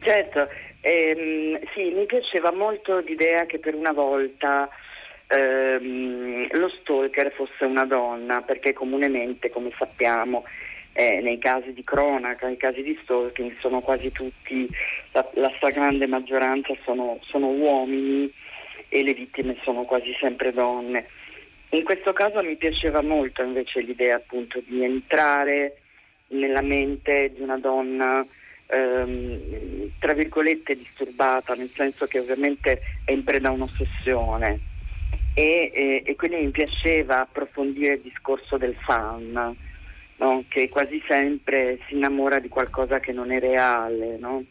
Certo, 0.00 0.48
ehm, 0.86 1.58
sì, 1.74 1.90
mi 1.90 2.06
piaceva 2.06 2.52
molto 2.52 2.98
l'idea 2.98 3.44
che 3.46 3.58
per 3.58 3.74
una 3.74 3.92
volta 3.92 4.68
ehm, 5.26 6.46
lo 6.52 6.68
stalker 6.68 7.32
fosse 7.32 7.64
una 7.64 7.84
donna, 7.84 8.42
perché 8.42 8.72
comunemente, 8.72 9.50
come 9.50 9.72
sappiamo, 9.76 10.44
eh, 10.92 11.20
nei 11.20 11.38
casi 11.38 11.72
di 11.72 11.82
cronaca, 11.82 12.46
nei 12.46 12.56
casi 12.56 12.82
di 12.82 12.98
stalking 13.02 13.58
sono 13.58 13.80
quasi 13.80 14.12
tutti, 14.12 14.68
la, 15.12 15.28
la 15.34 15.52
stragrande 15.56 16.06
maggioranza 16.06 16.72
sono, 16.84 17.18
sono 17.22 17.48
uomini 17.48 18.30
e 18.88 19.02
le 19.02 19.12
vittime 19.12 19.56
sono 19.62 19.82
quasi 19.82 20.14
sempre 20.20 20.52
donne. 20.52 21.08
In 21.70 21.82
questo 21.82 22.12
caso 22.12 22.42
mi 22.42 22.56
piaceva 22.56 23.02
molto 23.02 23.42
invece 23.42 23.80
l'idea 23.80 24.16
appunto 24.16 24.62
di 24.64 24.84
entrare 24.84 25.78
nella 26.28 26.62
mente 26.62 27.32
di 27.34 27.42
una 27.42 27.58
donna 27.58 28.24
ehm, 28.66 29.90
tra 29.98 30.12
virgolette 30.14 30.74
disturbata, 30.74 31.54
nel 31.54 31.68
senso 31.68 32.06
che 32.06 32.18
ovviamente 32.18 32.80
è 33.04 33.12
in 33.12 33.24
preda 33.24 33.48
a 33.48 33.52
un'ossessione 33.52 34.74
e, 35.34 35.70
e, 35.72 36.02
e 36.04 36.16
quindi 36.16 36.44
mi 36.44 36.50
piaceva 36.50 37.20
approfondire 37.20 37.94
il 37.94 38.00
discorso 38.00 38.56
del 38.56 38.74
fan 38.74 39.54
no? 40.16 40.44
che 40.48 40.68
quasi 40.68 41.02
sempre 41.06 41.78
si 41.86 41.94
innamora 41.94 42.38
di 42.38 42.48
qualcosa 42.48 43.00
che 43.00 43.12
non 43.12 43.30
è 43.30 43.38
reale 43.38 44.16
no? 44.18 44.44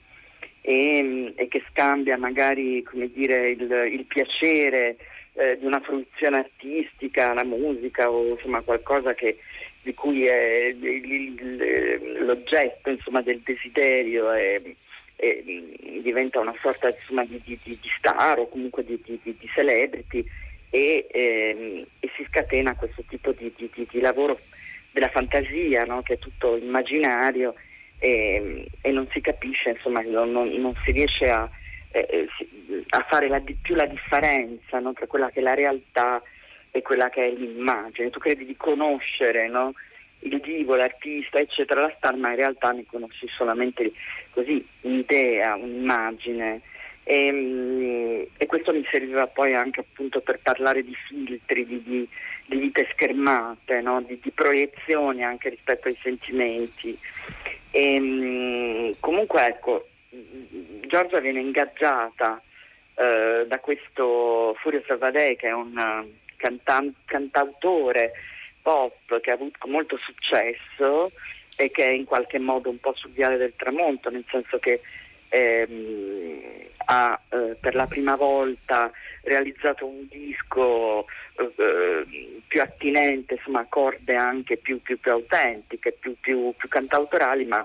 e, 0.62 1.34
e, 1.36 1.48
che 1.48 1.64
scambia 1.72 2.18
magari 2.18 2.84
dire, 3.14 3.50
il, 3.50 3.62
il, 3.94 4.06
piacere 4.06 4.98
eh, 5.34 5.58
di 5.60 5.66
una 5.66 5.80
fruizione 5.80 6.38
artistica, 6.38 7.34
la 7.34 7.44
musica 7.44 8.10
o 8.10 8.30
insomma, 8.30 8.62
qualcosa 8.62 9.14
che, 9.14 9.38
di 9.82 9.94
cui 9.94 10.26
è 10.26 10.66
il, 10.66 10.84
il, 10.84 12.15
l'oggetto 12.26 12.90
insomma, 12.90 13.22
del 13.22 13.40
desiderio 13.40 14.32
è, 14.32 14.62
è, 15.16 15.44
diventa 16.02 16.40
una 16.40 16.56
sorta 16.62 16.90
insomma, 16.90 17.24
di, 17.26 17.42
di, 17.44 17.58
di, 17.64 17.80
star 17.98 18.40
o 18.40 18.50
comunque 18.50 18.84
di, 18.84 19.00
di 19.04 19.50
celebrity 19.54 20.26
e, 20.70 21.08
ehm, 21.10 21.86
e, 22.00 22.12
si 22.16 22.26
scatena 22.28 22.76
questo 22.76 23.04
tipo 23.08 23.32
di, 23.32 23.54
lavoro 24.02 24.40
della 24.92 25.10
fantasia, 25.10 25.84
no? 25.86 26.02
che 26.02 26.16
è 26.16 26.20
tutto 26.20 26.58
immaginario 26.58 27.56
e, 27.98 28.68
e, 28.82 28.92
non 28.92 29.08
si 29.12 29.22
capisce, 29.22 29.70
insomma, 29.70 30.02
non, 30.02 30.32
non 30.32 30.74
si 30.84 30.92
riesce 30.92 31.26
a, 31.30 31.50
eh, 31.92 32.28
a 32.90 33.06
fare 33.10 33.28
la, 33.28 33.42
più 33.62 33.76
la 33.76 33.86
differenza 33.86 34.80
no? 34.80 34.94
tra 34.94 35.08
quella 35.08 35.30
che 35.30 35.40
è 35.40 35.44
la 35.44 35.54
realtà 35.54 36.22
e 36.72 36.82
quella 36.82 37.10
che 37.10 37.26
è 37.26 37.32
l'immagine. 37.32 38.10
Tu 38.10 38.20
credi 38.20 38.46
di 38.46 38.58
conoscere 38.58 39.48
no? 39.48 39.74
Il 40.26 40.40
divo, 40.40 40.76
l'artista, 40.76 41.40
eccetera, 41.40 41.82
la 41.82 41.94
star, 41.98 42.16
ma 42.16 42.30
in 42.30 42.36
realtà 42.36 42.72
ne 42.72 42.86
conosci 42.86 43.28
solamente 43.28 43.92
così 44.32 44.66
un'idea, 44.82 45.56
un'immagine. 45.56 46.62
E, 47.04 47.32
mm, 47.32 48.22
e, 48.38 48.46
questo 48.48 48.74
mi 48.74 48.84
serviva 48.90 49.28
poi 49.28 49.54
anche 49.54 49.82
appunto 49.82 50.22
per 50.22 50.40
parlare 50.42 50.84
di 50.84 50.96
filtri, 51.08 51.66
di, 51.66 51.84
di, 51.84 52.10
di 52.48 52.58
vite 52.58 52.88
schermate, 52.94 53.82
no? 53.82 54.02
di, 54.02 54.20
di, 54.20 54.32
proiezioni 54.32 55.24
anche 55.24 55.50
rispetto 55.50 55.88
ai 55.88 55.98
sentimenti. 56.02 56.98
E, 57.70 58.00
mm, 58.00 58.92
comunque 59.00 59.46
ecco, 59.46 59.88
Giorgia 60.88 61.20
viene 61.20 61.42
ingaggiata 61.42 62.42
eh, 62.96 63.46
da 63.48 63.60
questo 63.60 64.56
Furio 64.60 64.82
Salvadei 64.88 65.36
che 65.36 65.48
è 65.48 65.54
un 65.54 65.74
cantan- 66.38 66.94
cantautore 67.06 68.14
pop 68.66 69.22
che 69.22 69.30
ha 69.30 69.36
avuto 69.36 69.68
molto 69.68 69.96
successo 69.96 71.12
e 71.56 71.70
che 71.70 71.86
è 71.86 71.92
in 71.92 72.06
qualche 72.06 72.40
modo 72.40 72.72
un 72.72 72.80
po' 72.80 72.96
sul 72.96 73.12
viale 73.12 73.38
del 73.38 73.54
tramonto, 73.56 74.10
nel 74.10 74.26
senso 74.28 74.58
che 74.58 74.82
ehm, 75.30 76.40
ha 76.86 77.20
eh, 77.30 77.56
per 77.60 77.76
la 77.76 77.86
prima 77.86 78.16
volta 78.16 78.92
realizzato 79.22 79.86
un 79.86 80.08
disco 80.10 81.06
eh, 81.38 82.42
più 82.48 82.60
attinente, 82.60 83.36
insomma 83.36 83.68
corde 83.70 84.16
anche 84.16 84.58
più, 84.58 84.82
più, 84.82 85.00
più 85.00 85.12
autentiche, 85.12 85.92
più, 85.92 86.16
più, 86.20 86.52
più, 86.58 86.68
cantautorali, 86.68 87.46
ma 87.46 87.64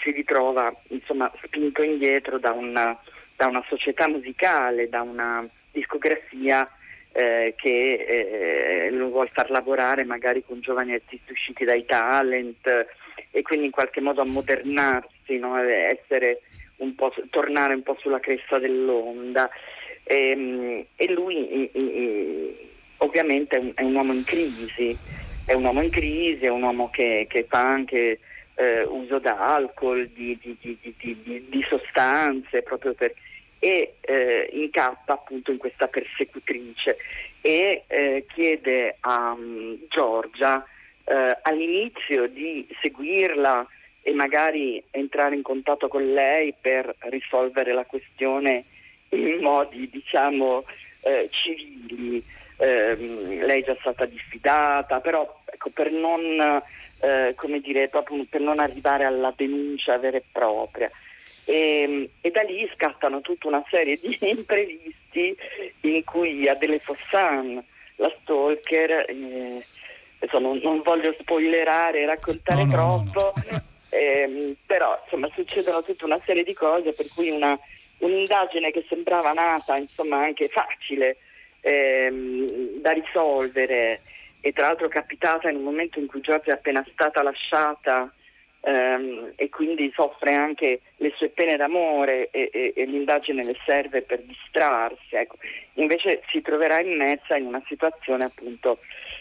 si 0.00 0.12
ritrova 0.12 0.72
insomma, 0.88 1.28
spinto 1.42 1.82
indietro 1.82 2.38
da 2.38 2.52
una, 2.52 2.96
da 3.34 3.48
una 3.48 3.64
società 3.66 4.06
musicale, 4.06 4.88
da 4.88 5.02
una 5.02 5.44
discografia 5.72 6.70
eh, 7.16 7.54
che 7.56 8.86
eh, 8.86 8.90
lo 8.90 9.08
vuole 9.08 9.30
far 9.32 9.48
lavorare 9.50 10.04
magari 10.04 10.44
con 10.44 10.60
giovani 10.60 10.92
artisti 10.92 11.32
usciti 11.32 11.64
dai 11.64 11.86
talent 11.86 12.68
e 13.30 13.40
quindi 13.40 13.64
in 13.66 13.70
qualche 13.70 14.02
modo 14.02 14.20
ammodernarsi, 14.20 15.38
no? 15.38 15.56
essere 15.56 16.42
un 16.76 16.94
po', 16.94 17.14
tornare 17.30 17.72
un 17.72 17.82
po' 17.82 17.96
sulla 17.98 18.20
cresta 18.20 18.58
dell'onda. 18.58 19.48
E, 20.02 20.28
ehm, 20.28 20.84
e 20.94 21.10
lui 21.10 22.52
ovviamente 22.98 23.56
è 23.56 23.60
un, 23.60 23.72
è 23.74 23.82
un, 23.82 23.94
uomo 23.94 24.12
in 24.12 24.24
crisi, 24.24 24.94
è 25.46 25.54
un 25.54 25.64
uomo 25.64 25.80
in 25.80 25.90
crisi, 25.90 26.44
è 26.44 26.50
un 26.50 26.62
uomo 26.62 26.90
che, 26.90 27.26
che 27.30 27.46
fa 27.48 27.62
anche 27.62 28.20
eh, 28.56 28.82
uso 28.82 29.18
d'alcol, 29.18 30.08
di, 30.08 30.38
di, 30.38 30.56
di, 30.60 31.46
di, 31.48 31.66
sostanze, 31.66 32.60
proprio 32.60 32.92
per, 32.92 33.14
e 33.66 33.94
eh, 34.00 34.48
incappa 34.52 35.14
appunto 35.14 35.50
in 35.50 35.58
questa 35.58 35.88
persecutrice 35.88 36.96
e 37.40 37.82
eh, 37.88 38.24
chiede 38.32 38.96
a 39.00 39.32
um, 39.32 39.76
Giorgia 39.88 40.64
eh, 41.04 41.36
all'inizio 41.42 42.28
di 42.28 42.64
seguirla 42.80 43.66
e 44.02 44.12
magari 44.12 44.80
entrare 44.92 45.34
in 45.34 45.42
contatto 45.42 45.88
con 45.88 46.12
lei 46.12 46.54
per 46.60 46.94
risolvere 47.08 47.72
la 47.72 47.84
questione 47.84 48.66
in 49.08 49.38
modi 49.40 49.90
diciamo 49.90 50.64
eh, 51.00 51.28
civili. 51.30 52.22
Ehm, 52.58 53.44
lei 53.44 53.62
è 53.62 53.64
già 53.64 53.76
stata 53.80 54.04
diffidata, 54.06 55.00
però 55.00 55.42
ecco, 55.44 55.70
per 55.70 55.90
non 55.90 56.62
eh, 57.00 57.34
come 57.36 57.58
dire, 57.58 57.88
proprio 57.88 58.24
per 58.28 58.40
non 58.40 58.60
arrivare 58.60 59.04
alla 59.04 59.32
denuncia 59.36 59.98
vera 59.98 60.18
e 60.18 60.22
propria. 60.30 60.88
E, 61.48 62.10
e, 62.20 62.30
da 62.30 62.42
lì 62.42 62.68
scattano 62.74 63.20
tutta 63.20 63.46
una 63.46 63.64
serie 63.70 63.96
di 63.96 64.18
imprevisti 64.28 65.36
in 65.82 66.02
cui 66.04 66.48
Adele 66.48 66.80
Fossan, 66.80 67.64
la 67.96 68.12
stalker, 68.20 69.06
eh, 69.08 69.64
insomma, 70.20 70.58
non 70.60 70.82
voglio 70.82 71.14
spoilerare 71.20 72.02
e 72.02 72.06
raccontare 72.06 72.64
no, 72.64 72.72
troppo, 72.72 73.32
no, 73.34 73.50
no. 73.50 73.62
Eh, 73.88 74.56
però 74.66 75.00
insomma, 75.04 75.30
succedono 75.32 75.80
tutta 75.82 76.04
una 76.04 76.20
serie 76.22 76.42
di 76.42 76.52
cose 76.52 76.92
per 76.92 77.06
cui 77.14 77.30
una, 77.30 77.58
un'indagine 77.98 78.70
che 78.70 78.84
sembrava 78.88 79.32
nata 79.32 79.76
insomma, 79.76 80.24
anche 80.24 80.48
facile 80.48 81.18
ehm, 81.60 82.80
da 82.80 82.90
risolvere 82.90 84.02
e 84.40 84.52
tra 84.52 84.66
l'altro 84.66 84.88
capitata 84.88 85.48
in 85.48 85.56
un 85.56 85.62
momento 85.62 85.98
in 85.98 86.06
cui 86.06 86.20
Giorgia 86.20 86.50
è 86.50 86.54
appena 86.54 86.84
stata 86.92 87.22
lasciata 87.22 88.12
ehm, 88.66 89.32
e 89.36 89.48
quindi 89.48 89.92
soffre 89.94 90.34
anche 90.34 90.80
le 90.96 91.12
sue 91.16 91.28
pene 91.28 91.56
d'amore 91.56 92.30
e, 92.30 92.50
e, 92.52 92.72
e 92.74 92.84
l'indagine 92.84 93.44
le 93.44 93.56
serve 93.64 94.02
per 94.02 94.22
distrarsi, 94.22 95.14
ecco. 95.14 95.36
invece 95.74 96.22
si 96.30 96.42
troverà 96.42 96.80
immersa 96.80 97.36
in 97.36 97.46
una 97.46 97.62
situazione 97.66 98.24
appunto 98.24 98.80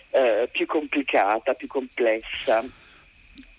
eh, 0.10 0.50
più 0.52 0.66
complicata, 0.66 1.54
più 1.54 1.68
complessa. 1.68 2.64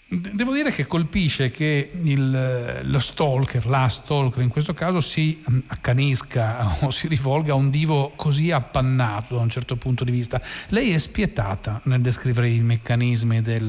Devo 0.08 0.52
dire 0.52 0.70
che 0.70 0.86
colpisce 0.86 1.50
che 1.50 1.90
il, 2.00 2.80
lo 2.84 2.98
stalker, 3.00 3.66
la 3.66 3.88
stalker 3.88 4.40
in 4.40 4.50
questo 4.50 4.72
caso, 4.72 5.00
si 5.00 5.42
mm, 5.50 5.58
accanisca 5.66 6.76
o 6.86 6.90
si 6.90 7.08
rivolga 7.08 7.54
a 7.54 7.56
un 7.56 7.70
divo 7.70 8.12
così 8.14 8.52
appannato 8.52 9.34
da 9.34 9.40
un 9.40 9.50
certo 9.50 9.74
punto 9.74 10.04
di 10.04 10.12
vista. 10.12 10.40
Lei 10.68 10.92
è 10.92 10.98
spietata 10.98 11.80
nel 11.86 12.00
descrivere 12.02 12.48
i 12.50 12.60
meccanismi 12.60 13.42
del, 13.42 13.68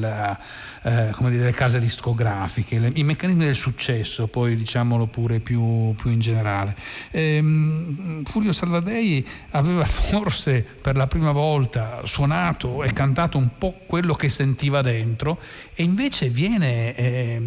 eh, 0.84 1.10
dire, 1.18 1.36
delle 1.38 1.52
case 1.52 1.80
discografiche, 1.80 2.78
le, 2.78 2.92
i 2.94 3.02
meccanismi 3.02 3.44
del 3.44 3.56
successo, 3.56 4.28
poi 4.28 4.54
diciamolo 4.54 5.06
pure 5.06 5.40
più, 5.40 5.92
più 5.96 6.10
in 6.10 6.20
generale. 6.20 6.76
Ehm, 7.10 8.22
Furio 8.22 8.52
Salvadei 8.52 9.26
aveva 9.50 9.82
forse 9.84 10.64
per 10.80 10.94
la 10.94 11.08
prima 11.08 11.32
volta 11.32 12.02
suonato 12.04 12.84
e 12.84 12.92
cantato 12.92 13.38
un 13.38 13.58
po' 13.58 13.80
quello 13.86 14.14
che 14.14 14.28
sentiva 14.28 14.82
dentro 14.82 15.40
e 15.74 15.82
invece 15.82 16.26
viene 16.28 16.94
eh, 16.94 17.42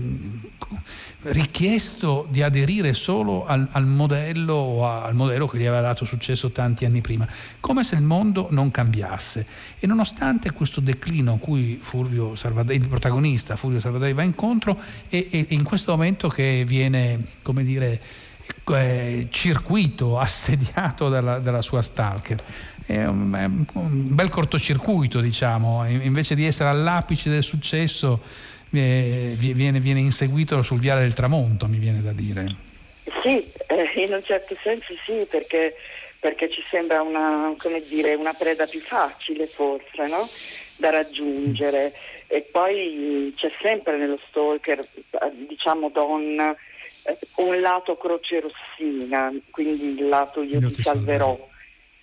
richiesto 1.23 2.27
di 2.29 2.41
aderire 2.41 2.93
solo 2.93 3.45
al, 3.45 3.67
al, 3.71 3.85
modello, 3.85 4.87
al 4.87 5.13
modello 5.13 5.45
che 5.45 5.57
gli 5.57 5.65
aveva 5.65 5.81
dato 5.81 6.05
successo 6.05 6.51
tanti 6.51 6.85
anni 6.85 7.01
prima, 7.01 7.27
come 7.59 7.83
se 7.83 7.95
il 7.95 8.01
mondo 8.01 8.47
non 8.51 8.71
cambiasse. 8.71 9.45
E 9.79 9.87
nonostante 9.87 10.51
questo 10.51 10.81
declino 10.81 11.33
a 11.33 11.37
cui 11.37 11.79
Fulvio 11.81 12.35
Salvadei, 12.35 12.77
il 12.77 12.87
protagonista 12.87 13.55
Fulvio 13.55 13.79
Salvadei 13.79 14.13
va 14.13 14.23
incontro, 14.23 14.79
è, 15.07 15.27
è 15.29 15.45
in 15.49 15.63
questo 15.63 15.91
momento 15.91 16.27
che 16.27 16.63
viene, 16.65 17.23
come 17.43 17.63
dire, 17.63 18.01
eh, 18.73 19.27
circuito, 19.29 20.17
assediato 20.19 21.09
dalla, 21.09 21.39
dalla 21.39 21.61
sua 21.61 21.81
stalker 21.81 22.43
è 22.85 23.05
un, 23.05 23.33
è 23.33 23.45
un, 23.45 24.15
bel 24.15 24.29
cortocircuito, 24.29 25.21
diciamo, 25.21 25.87
invece 25.87 26.35
di 26.35 26.45
essere 26.45 26.69
all'apice 26.69 27.29
del 27.29 27.43
successo 27.43 28.21
viene, 28.71 29.79
viene 29.79 29.99
inseguito 29.99 30.61
sul 30.61 30.79
viale 30.79 31.01
del 31.01 31.13
tramonto, 31.13 31.67
mi 31.67 31.77
viene 31.77 32.01
da 32.01 32.11
dire. 32.11 32.69
Sì, 33.21 33.45
eh, 33.67 33.91
in 33.95 34.13
un 34.13 34.23
certo 34.23 34.55
senso 34.61 34.93
sì, 35.05 35.25
perché, 35.29 35.75
perché 36.19 36.49
ci 36.49 36.63
sembra 36.65 37.01
una, 37.01 37.53
dire, 37.87 38.15
una, 38.15 38.33
preda 38.33 38.65
più 38.65 38.79
facile 38.79 39.45
forse 39.45 40.07
no? 40.07 40.27
da 40.77 40.89
raggiungere. 40.89 41.93
E 42.27 42.47
poi 42.49 43.33
c'è 43.35 43.51
sempre 43.59 43.97
nello 43.97 44.17
stalker, 44.17 44.83
diciamo 45.47 45.89
donna, 45.89 46.55
eh, 47.03 47.17
un 47.37 47.59
lato 47.59 47.97
croce 47.97 48.39
rossina, 48.39 49.31
quindi 49.49 49.99
il 49.99 50.07
lato 50.07 50.41
io, 50.41 50.59
io 50.59 50.71
ti 50.71 50.81
salverò. 50.81 51.49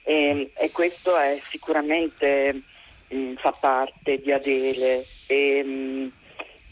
E, 0.02 0.50
e, 0.54 0.70
questo 0.70 1.16
è 1.16 1.38
sicuramente 1.50 2.62
mh, 3.09 3.16
mm, 3.16 3.35
fa 3.37 3.52
parte 3.52 4.20
di 4.20 4.33
Adele. 4.33 5.04
E, 5.26 5.62
mh, 5.64 5.70
mm, 5.70 6.09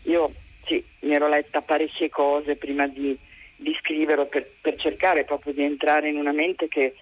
io 0.06 0.32
sì, 0.64 0.82
mi 1.00 1.14
ero 1.14 1.28
letta 1.28 1.60
parecchie 1.60 2.08
cose 2.08 2.56
prima 2.56 2.86
di, 2.86 3.16
di 3.56 3.76
scriverlo 3.80 4.26
per, 4.26 4.48
per, 4.60 4.76
cercare 4.76 5.24
proprio 5.24 5.52
di 5.52 5.62
entrare 5.62 6.08
in 6.08 6.16
una 6.16 6.32
mente 6.32 6.68
che, 6.68 6.94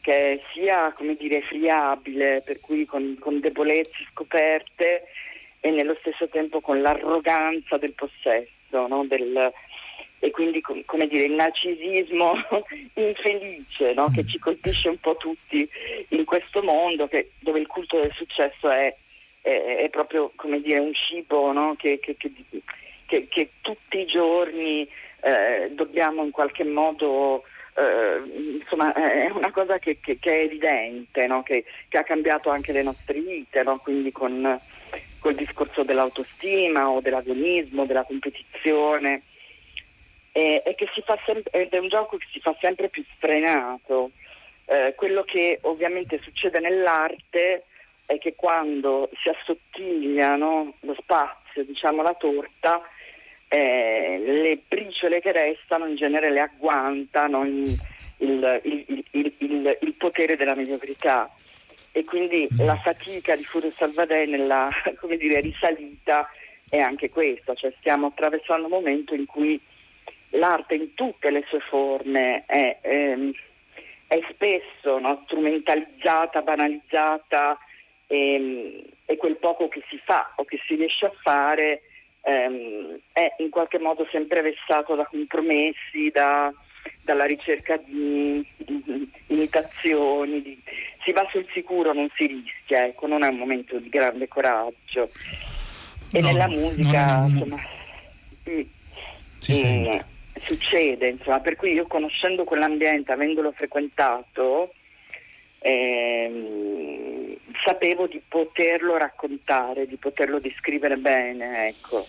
che 0.00 0.40
sia 0.52 0.92
come 0.92 1.14
dire 1.14 1.40
friabile, 1.42 2.42
per 2.44 2.60
cui 2.60 2.84
con, 2.84 3.16
con, 3.20 3.40
debolezze 3.40 4.04
scoperte 4.10 5.04
e 5.60 5.70
nello 5.70 5.96
stesso 6.00 6.28
tempo 6.28 6.60
con 6.60 6.82
l'arroganza 6.82 7.78
del 7.78 7.92
possesso, 7.92 8.86
no? 8.88 9.04
del, 9.06 9.52
e 10.18 10.30
quindi 10.30 10.60
com, 10.60 10.82
come 10.84 11.06
dire 11.06 11.24
il 11.24 11.32
narcisismo 11.32 12.34
infelice 12.94 13.92
no? 13.94 14.10
che 14.14 14.24
ci 14.26 14.38
colpisce 14.38 14.88
un 14.88 14.98
po' 14.98 15.16
tutti 15.16 15.68
in 16.08 16.24
questo 16.24 16.62
mondo 16.62 17.06
che, 17.06 17.30
dove 17.38 17.60
il 17.60 17.66
culto 17.66 18.00
del 18.00 18.12
successo 18.12 18.70
è 18.70 18.94
è, 19.42 19.82
è 19.84 19.88
proprio 19.90 20.32
dire 20.62 20.78
un 20.78 20.94
cibo 20.94 21.52
no? 21.52 21.74
che, 21.76 21.98
che, 22.00 22.16
che, 22.16 23.28
che, 23.28 23.50
tutti 23.60 23.98
i 23.98 24.06
giorni 24.06 24.88
eh, 25.20 25.70
dobbiamo 25.72 26.24
in 26.24 26.30
qualche 26.30 26.64
modo 26.64 27.42
eh, 27.74 28.60
insomma 28.60 28.92
è 28.94 29.30
una 29.30 29.50
cosa 29.50 29.78
che, 29.78 29.98
è 30.00 30.28
evidente 30.28 31.26
no? 31.26 31.42
che, 31.42 31.64
ha 31.92 32.04
cambiato 32.04 32.50
anche 32.50 32.72
le 32.72 32.82
nostre 32.82 33.20
vite 33.20 33.62
no? 33.62 33.78
quindi 33.78 34.12
con 34.12 34.58
col 35.18 35.34
discorso 35.34 35.84
dell'autostima 35.84 36.90
o 36.90 37.00
dell'agonismo, 37.00 37.86
della 37.86 38.02
competizione 38.02 39.22
e, 40.32 40.62
e 40.64 40.74
che 40.74 40.88
sem- 41.24 41.42
ed 41.50 41.72
è 41.72 41.78
un 41.78 41.88
gioco 41.88 42.16
che 42.16 42.26
si 42.32 42.40
fa 42.40 42.56
sempre 42.60 42.88
più 42.88 43.04
sfrenato 43.14 44.10
eh, 44.66 44.94
quello 44.96 45.22
che 45.22 45.58
ovviamente 45.62 46.18
succede 46.22 46.58
nell'arte 46.58 47.64
è 48.06 48.18
che 48.18 48.34
quando 48.34 49.10
si 49.22 49.28
assottiglia 49.28 50.36
no, 50.36 50.74
lo 50.80 50.94
spazio, 50.98 51.64
diciamo 51.64 52.02
la 52.02 52.14
torta, 52.14 52.82
eh, 53.48 54.22
le 54.24 54.60
briciole 54.66 55.20
che 55.20 55.32
restano 55.32 55.86
in 55.86 55.96
genere 55.96 56.30
le 56.30 56.40
agguantano 56.40 57.44
il, 57.44 57.66
il, 58.18 59.04
il, 59.10 59.78
il 59.80 59.94
potere 59.94 60.36
della 60.36 60.54
mediocrità 60.54 61.30
e 61.92 62.04
quindi 62.04 62.48
mm. 62.50 62.64
la 62.64 62.76
fatica 62.76 63.36
di 63.36 63.44
Furio 63.44 63.70
Salvadei 63.70 64.26
nella 64.26 64.68
dire, 65.18 65.40
risalita 65.40 66.28
è 66.68 66.78
anche 66.78 67.10
questa, 67.10 67.54
cioè 67.54 67.72
stiamo 67.78 68.06
attraversando 68.06 68.64
un 68.64 68.72
momento 68.72 69.14
in 69.14 69.26
cui 69.26 69.60
l'arte 70.30 70.74
in 70.74 70.94
tutte 70.94 71.30
le 71.30 71.44
sue 71.46 71.60
forme 71.60 72.44
è, 72.46 72.78
ehm, 72.80 73.30
è 74.06 74.18
spesso 74.30 74.98
no, 74.98 75.20
strumentalizzata, 75.26 76.40
banalizzata, 76.40 77.58
e, 78.12 78.34
ehm, 78.34 78.82
e, 79.06 79.16
quel 79.16 79.36
poco 79.36 79.68
che 79.68 79.82
si 79.88 79.98
fa 80.04 80.32
o 80.36 80.44
che 80.44 80.60
si 80.66 80.74
riesce 80.74 81.06
a 81.06 81.12
fare 81.22 81.82
ehm, 82.20 82.98
è 83.12 83.34
in 83.38 83.48
qualche 83.48 83.78
modo 83.78 84.06
sempre 84.10 84.42
vessato 84.42 84.94
da 84.94 85.06
compromessi, 85.06 86.10
da, 86.12 86.52
dalla 87.02 87.24
ricerca 87.24 87.78
di, 87.78 88.46
di 88.56 89.10
imitazioni, 89.28 90.42
di, 90.42 90.62
si 91.02 91.12
va 91.12 91.26
sul 91.30 91.46
sicuro, 91.52 91.94
non 91.94 92.08
si 92.14 92.26
rischia, 92.26 92.84
ecco, 92.84 93.06
non 93.06 93.24
è 93.24 93.28
un 93.28 93.38
momento 93.38 93.78
di 93.78 93.88
grande 93.88 94.28
coraggio. 94.28 95.10
E 96.12 96.20
no, 96.20 96.26
nella 96.26 96.48
musica, 96.48 97.24
insomma... 97.26 97.56
Mm. 98.48 98.60
mm, 99.50 99.90
succede, 100.44 101.08
insomma, 101.08 101.40
per 101.40 101.56
cui 101.56 101.72
io 101.72 101.86
conoscendo 101.86 102.44
quell'ambiente, 102.44 103.12
avendolo 103.12 103.52
frequentato, 103.52 104.72
ehm, 105.60 107.01
sapevo 107.64 108.06
di 108.06 108.20
poterlo 108.26 108.96
raccontare, 108.96 109.86
di 109.86 109.96
poterlo 109.96 110.38
descrivere 110.38 110.96
bene, 110.96 111.68
ecco. 111.68 112.04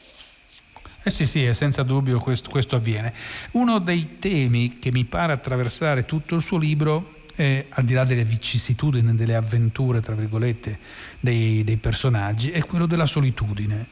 Eh 1.05 1.09
sì, 1.09 1.25
sì, 1.25 1.53
senza 1.53 1.83
dubbio 1.83 2.19
questo, 2.19 2.49
questo 2.49 2.77
avviene. 2.77 3.13
Uno 3.51 3.79
dei 3.79 4.19
temi 4.19 4.79
che 4.79 4.91
mi 4.91 5.03
pare 5.03 5.33
attraversare 5.33 6.05
tutto 6.05 6.35
il 6.35 6.41
suo 6.41 6.57
libro 6.57 7.21
eh, 7.35 7.65
al 7.69 7.83
di 7.83 7.93
là 7.93 8.03
delle 8.03 8.23
vicissitudini, 8.23 9.13
delle 9.15 9.35
avventure, 9.35 9.99
tra 9.99 10.15
virgolette, 10.15 10.79
dei, 11.19 11.63
dei 11.63 11.77
personaggi, 11.77 12.51
è 12.51 12.63
quello 12.63 12.85
della 12.85 13.05
solitudine 13.05 13.87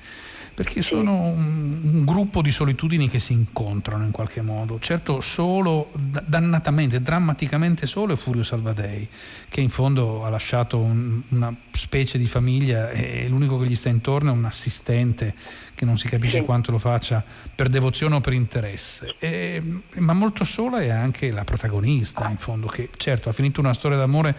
perché 0.54 0.82
sono 0.82 1.14
un, 1.14 1.80
un, 1.82 2.06
gruppo 2.06 2.42
di 2.42 2.52
solitudini 2.52 3.10
che 3.10 3.20
si 3.20 3.34
incontrano 3.34 4.04
in 4.04 4.12
qualche 4.12 4.42
modo. 4.42 4.80
Certo, 4.80 5.22
solo, 5.22 5.92
dannatamente, 5.94 7.02
drammaticamente 7.02 7.86
solo 7.86 8.14
è 8.14 8.16
Furio 8.16 8.44
Salvadei, 8.44 9.08
che 9.48 9.62
in 9.62 9.70
fondo 9.70 10.26
ha 10.26 10.30
lasciato 10.30 10.78
un, 10.78 11.22
una 11.30 11.56
specie 11.72 12.18
di 12.18 12.26
famiglia 12.26 12.90
e 12.92 13.28
l'unico 13.28 13.58
che 13.60 13.66
gli 13.66 13.76
sta 13.76 13.90
intorno 13.90 14.32
è 14.32 14.34
un 14.34 14.46
assistente 14.46 15.34
che 15.74 15.86
non 15.86 15.98
si 15.98 16.08
capisce 16.08 16.40
sì. 16.40 16.46
quanto 16.46 16.72
lo 16.72 16.78
faccia 16.78 17.24
per 17.56 17.70
devozione 17.70 18.16
o 18.16 18.22
per 18.22 18.34
interesse. 18.34 19.16
E, 19.20 19.62
ma 19.96 20.14
molto 20.14 20.44
sola 20.44 20.80
è 20.80 20.90
anche 20.90 21.32
la 21.32 21.44
protagonista, 21.44 22.30
in 22.30 22.38
fondo, 22.38 22.68
che 22.68 22.90
certo 22.98 23.30
ha 23.30 23.32
finito 23.32 23.62
una 23.62 23.74
storia 23.74 23.98
d'amore 23.98 24.38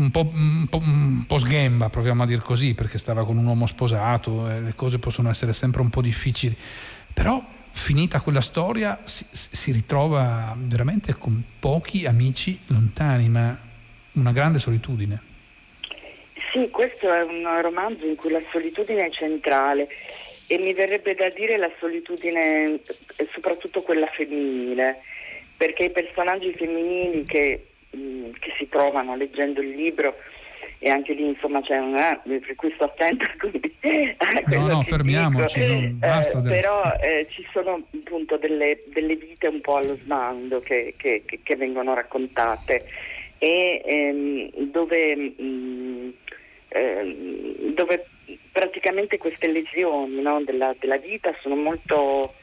un 0.00 0.10
po', 0.10 0.28
un, 0.32 0.66
po', 0.68 0.78
un 0.78 1.24
po', 1.26 1.38
sghemba, 1.38 1.90
proviamo 1.90 2.22
a 2.22 2.26
dire 2.26 2.40
così, 2.40 2.74
perché 2.74 2.98
stava 2.98 3.24
con 3.24 3.36
un 3.36 3.44
uomo 3.44 3.66
sposato 3.66 4.50
e 4.50 4.60
le 4.60 4.74
cose 4.74 4.98
possono 4.98 5.28
essere 5.28 5.52
sempre 5.52 5.82
un 5.82 5.90
po' 5.90 6.00
difficili. 6.00 6.56
Però 7.12 7.44
finita 7.72 8.20
quella 8.20 8.40
storia 8.40 9.00
si, 9.04 9.26
si 9.30 9.72
ritrova 9.72 10.56
veramente 10.56 11.14
con 11.14 11.42
pochi 11.58 12.06
amici 12.06 12.58
lontani, 12.66 13.28
ma 13.28 13.56
una 14.12 14.32
grande 14.32 14.58
solitudine. 14.58 15.22
Sì, 16.52 16.68
questo 16.70 17.12
è 17.12 17.22
un 17.22 17.60
romanzo 17.60 18.06
in 18.06 18.16
cui 18.16 18.30
la 18.30 18.42
solitudine 18.50 19.06
è 19.06 19.10
centrale 19.10 19.88
e 20.46 20.58
mi 20.58 20.72
verrebbe 20.72 21.14
da 21.14 21.28
dire 21.28 21.56
la 21.56 21.70
solitudine, 21.78 22.80
soprattutto 23.32 23.82
quella 23.82 24.06
femminile, 24.06 25.00
perché 25.56 25.84
i 25.84 25.90
personaggi 25.90 26.52
femminili 26.56 27.24
che 27.24 27.69
Mm, 27.96 28.30
che 28.38 28.52
si 28.56 28.68
trovano 28.68 29.16
leggendo 29.16 29.60
il 29.60 29.70
libro 29.70 30.14
e 30.78 30.90
anche 30.90 31.12
lì 31.12 31.26
insomma 31.26 31.60
c'è 31.60 31.76
una 31.76 32.20
per 32.22 32.54
cui 32.54 32.70
sto 32.74 32.84
attenta 32.84 33.24
a 34.18 34.56
no 34.56 34.66
no 34.66 34.82
fermiamoci 34.82 35.66
non, 35.66 35.98
basta 35.98 36.38
eh, 36.38 36.42
però 36.42 36.82
eh, 37.00 37.26
ci 37.30 37.44
sono 37.52 37.82
appunto 37.92 38.36
delle, 38.36 38.82
delle, 38.86 39.16
vite 39.16 39.46
un 39.46 39.60
po' 39.60 39.76
allo 39.76 39.94
smando 39.94 40.60
che, 40.60 40.94
che, 40.96 41.24
che 41.24 41.56
vengono 41.56 41.94
raccontate. 41.94 42.84
E 43.38 43.82
ehm, 43.84 44.50
dove, 44.70 45.16
mh, 45.16 45.34
mm, 45.40 46.10
ehm, 46.68 47.74
dove 47.74 48.06
praticamente 48.52 49.16
queste 49.16 49.50
lesioni 49.50 50.20
no, 50.20 50.42
della, 50.44 50.74
della, 50.78 50.98
vita 50.98 51.34
sono 51.40 51.56
molto, 51.56 52.34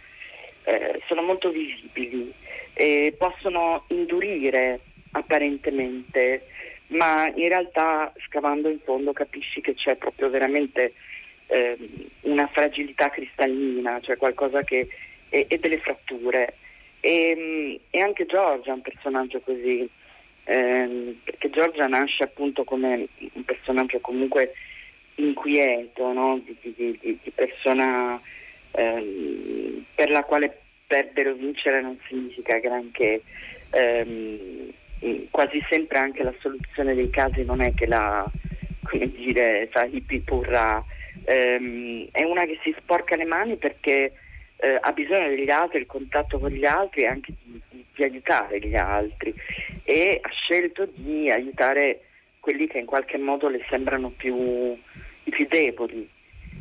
eh, 0.64 1.02
sono 1.08 1.22
molto 1.22 1.52
visibili 1.52 2.34
e 2.74 3.14
possono 3.18 3.84
indurire 3.90 4.80
apparentemente, 5.18 6.48
ma 6.88 7.32
in 7.34 7.48
realtà 7.48 8.12
scavando 8.26 8.70
in 8.70 8.80
fondo 8.80 9.14
capisci 9.14 9.62
che 9.62 9.74
c'è 9.74 9.96
proprio 9.96 10.30
veramente 10.30 10.94
eh, 11.48 11.78
una 12.22 12.48
fragilità 12.48 13.10
cristallina, 13.10 14.00
cioè 14.02 14.18
qualcosa 14.18 14.64
che 14.64 14.88
e, 15.30 15.46
e 15.48 15.58
delle 15.58 15.78
fratture. 15.78 16.56
E, 17.00 17.36
mm, 17.38 17.76
e, 17.90 18.00
anche 18.02 18.26
Giorgia 18.26 18.72
è 18.72 18.74
un 18.74 18.82
personaggio 18.82 19.40
così, 19.42 19.88
ehm, 20.46 21.20
perché 21.24 21.50
Giorgia 21.50 21.88
nasce 21.88 22.24
appunto 22.24 22.64
come 22.64 23.08
un 23.34 23.44
personaggio 23.44 24.00
comunque 24.00 24.54
inquieto, 25.16 26.12
no? 26.14 26.40
di, 26.44 26.56
di, 26.62 26.74
di, 26.76 27.20
di, 27.22 27.32
persona 27.32 28.20
ehm, 28.72 29.86
per 29.96 30.10
la 30.10 30.24
quale 30.24 30.62
perdere 30.86 31.30
o 31.30 31.34
vincere 31.34 31.82
non 31.82 31.98
significa 32.08 32.58
granché. 32.60 33.22
Ehm, 33.72 34.72
quasi 35.30 35.64
sempre 35.70 36.00
anche 36.00 36.24
la 36.24 36.34
soluzione 36.40 36.96
dei 36.96 37.10
casi 37.10 37.44
non 37.44 37.62
è 37.62 37.74
che 37.74 37.86
la, 37.86 38.30
come 38.84 39.12
dire, 39.12 39.70
purra, 40.24 40.84
ehm, 41.24 42.08
è 42.12 42.24
una 42.24 42.46
che 42.46 42.60
si 42.64 42.76
sporca 42.80 43.16
le 43.16 43.26
mani 43.26 43.58
perché 43.58 44.14
eh, 44.58 44.78
ha 44.80 44.92
bisogno 44.92 45.30
degli 45.30 45.50
altri, 45.50 45.80
il 45.80 45.86
contatto 45.86 46.40
con 46.40 46.50
gli 46.50 46.66
altri 46.66 47.04
e 47.04 47.08
anche 47.08 47.34
di, 47.44 47.62
di, 47.70 47.86
di, 47.94 48.04
aiutare 48.04 48.60
gli 48.60 48.76
altri. 48.76 49.34
E 49.84 50.20
ha 50.22 50.30
scelto 50.30 50.88
di 50.92 51.30
aiutare 51.30 52.02
quelli 52.40 52.68
che 52.68 52.80
in 52.80 52.86
qualche 52.86 53.18
modo 53.18 53.50
le 53.50 53.64
sembrano 53.70 54.10
più, 54.10 54.36
i 55.24 55.30
più 55.30 55.46
deboli. 55.48 56.10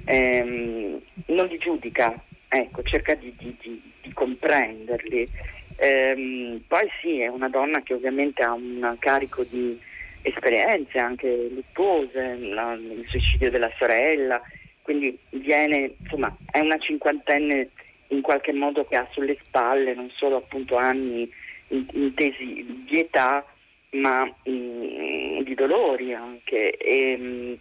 Ehm, 0.04 1.00
non 1.26 1.46
li 1.46 1.58
giudica, 1.58 2.22
ecco, 2.48 2.82
cerca 2.82 3.14
di, 3.14 3.34
di 3.38 4.12
comprenderli 4.12 5.26
Ehm, 5.76 6.62
poi 6.66 6.88
sì, 7.00 7.20
è 7.20 7.28
una 7.28 7.48
donna 7.48 7.82
che 7.82 7.94
ovviamente 7.94 8.42
ha 8.42 8.52
un 8.52 8.96
carico 8.98 9.44
di 9.44 9.78
esperienze 10.22 10.98
anche 10.98 11.48
luttuose, 11.50 12.36
la, 12.36 12.72
il 12.72 13.04
suicidio 13.06 13.50
della 13.50 13.70
sorella, 13.76 14.40
quindi 14.82 15.16
viene, 15.30 15.96
insomma, 16.02 16.34
è 16.50 16.58
una 16.60 16.78
cinquantenne 16.78 17.70
in 18.08 18.20
qualche 18.22 18.52
modo 18.52 18.84
che 18.84 18.96
ha 18.96 19.06
sulle 19.10 19.36
spalle 19.44 19.94
non 19.94 20.10
solo 20.14 20.36
appunto 20.36 20.76
anni 20.76 21.28
intesi 21.68 22.84
di 22.86 22.98
età, 22.98 23.44
ma 23.90 24.24
mh, 24.24 24.50
mm, 24.50 25.40
di 25.40 25.54
dolori 25.54 26.14
anche. 26.14 26.76
E, 26.76 27.16
mh, 27.16 27.22
mm, 27.24 27.54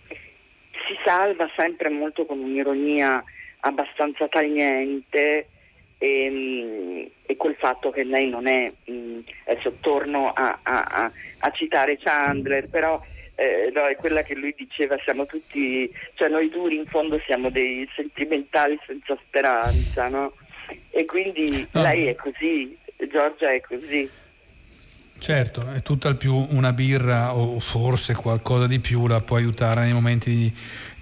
si 0.87 0.95
salva 1.03 1.49
sempre 1.55 1.89
molto 1.89 2.25
con 2.25 2.39
un'ironia 2.39 3.23
abbastanza 3.61 4.27
tagliente 4.27 5.47
e, 5.97 6.25
ehm, 6.25 7.09
e 7.25 7.35
col 7.37 7.55
fatto 7.55 7.89
che 7.89 8.03
lei 8.03 8.29
non 8.29 8.47
è, 8.47 8.71
mh, 8.85 9.19
adesso 9.45 9.77
torno 9.79 10.31
a, 10.31 10.59
a, 10.61 11.11
a, 11.39 11.51
citare 11.51 11.97
Chandler, 11.97 12.69
però 12.69 13.01
eh, 13.35 13.71
no, 13.73 13.83
è 13.83 13.95
quella 13.95 14.21
che 14.21 14.35
lui 14.35 14.53
diceva, 14.55 14.97
siamo 15.03 15.25
tutti, 15.25 15.89
cioè 16.13 16.29
noi 16.29 16.49
duri 16.49 16.77
in 16.77 16.85
fondo 16.85 17.19
siamo 17.25 17.49
dei 17.49 17.87
sentimentali 17.95 18.77
senza 18.85 19.17
speranza, 19.25 20.07
no? 20.09 20.33
E 20.89 21.05
quindi 21.05 21.67
no. 21.71 21.81
lei 21.81 22.07
è 22.07 22.15
così, 22.15 22.77
Giorgia 23.11 23.51
è 23.51 23.61
così. 23.61 24.09
Certo, 25.17 25.65
è 25.71 25.81
tutta 25.81 26.09
al 26.09 26.17
più 26.17 26.35
una 26.49 26.73
birra 26.73 27.35
o 27.35 27.57
forse 27.59 28.13
qualcosa 28.13 28.67
di 28.67 28.79
più 28.79 29.07
la 29.07 29.21
può 29.21 29.37
aiutare 29.37 29.81
nei 29.81 29.93
momenti 29.93 30.29
di, 30.29 30.53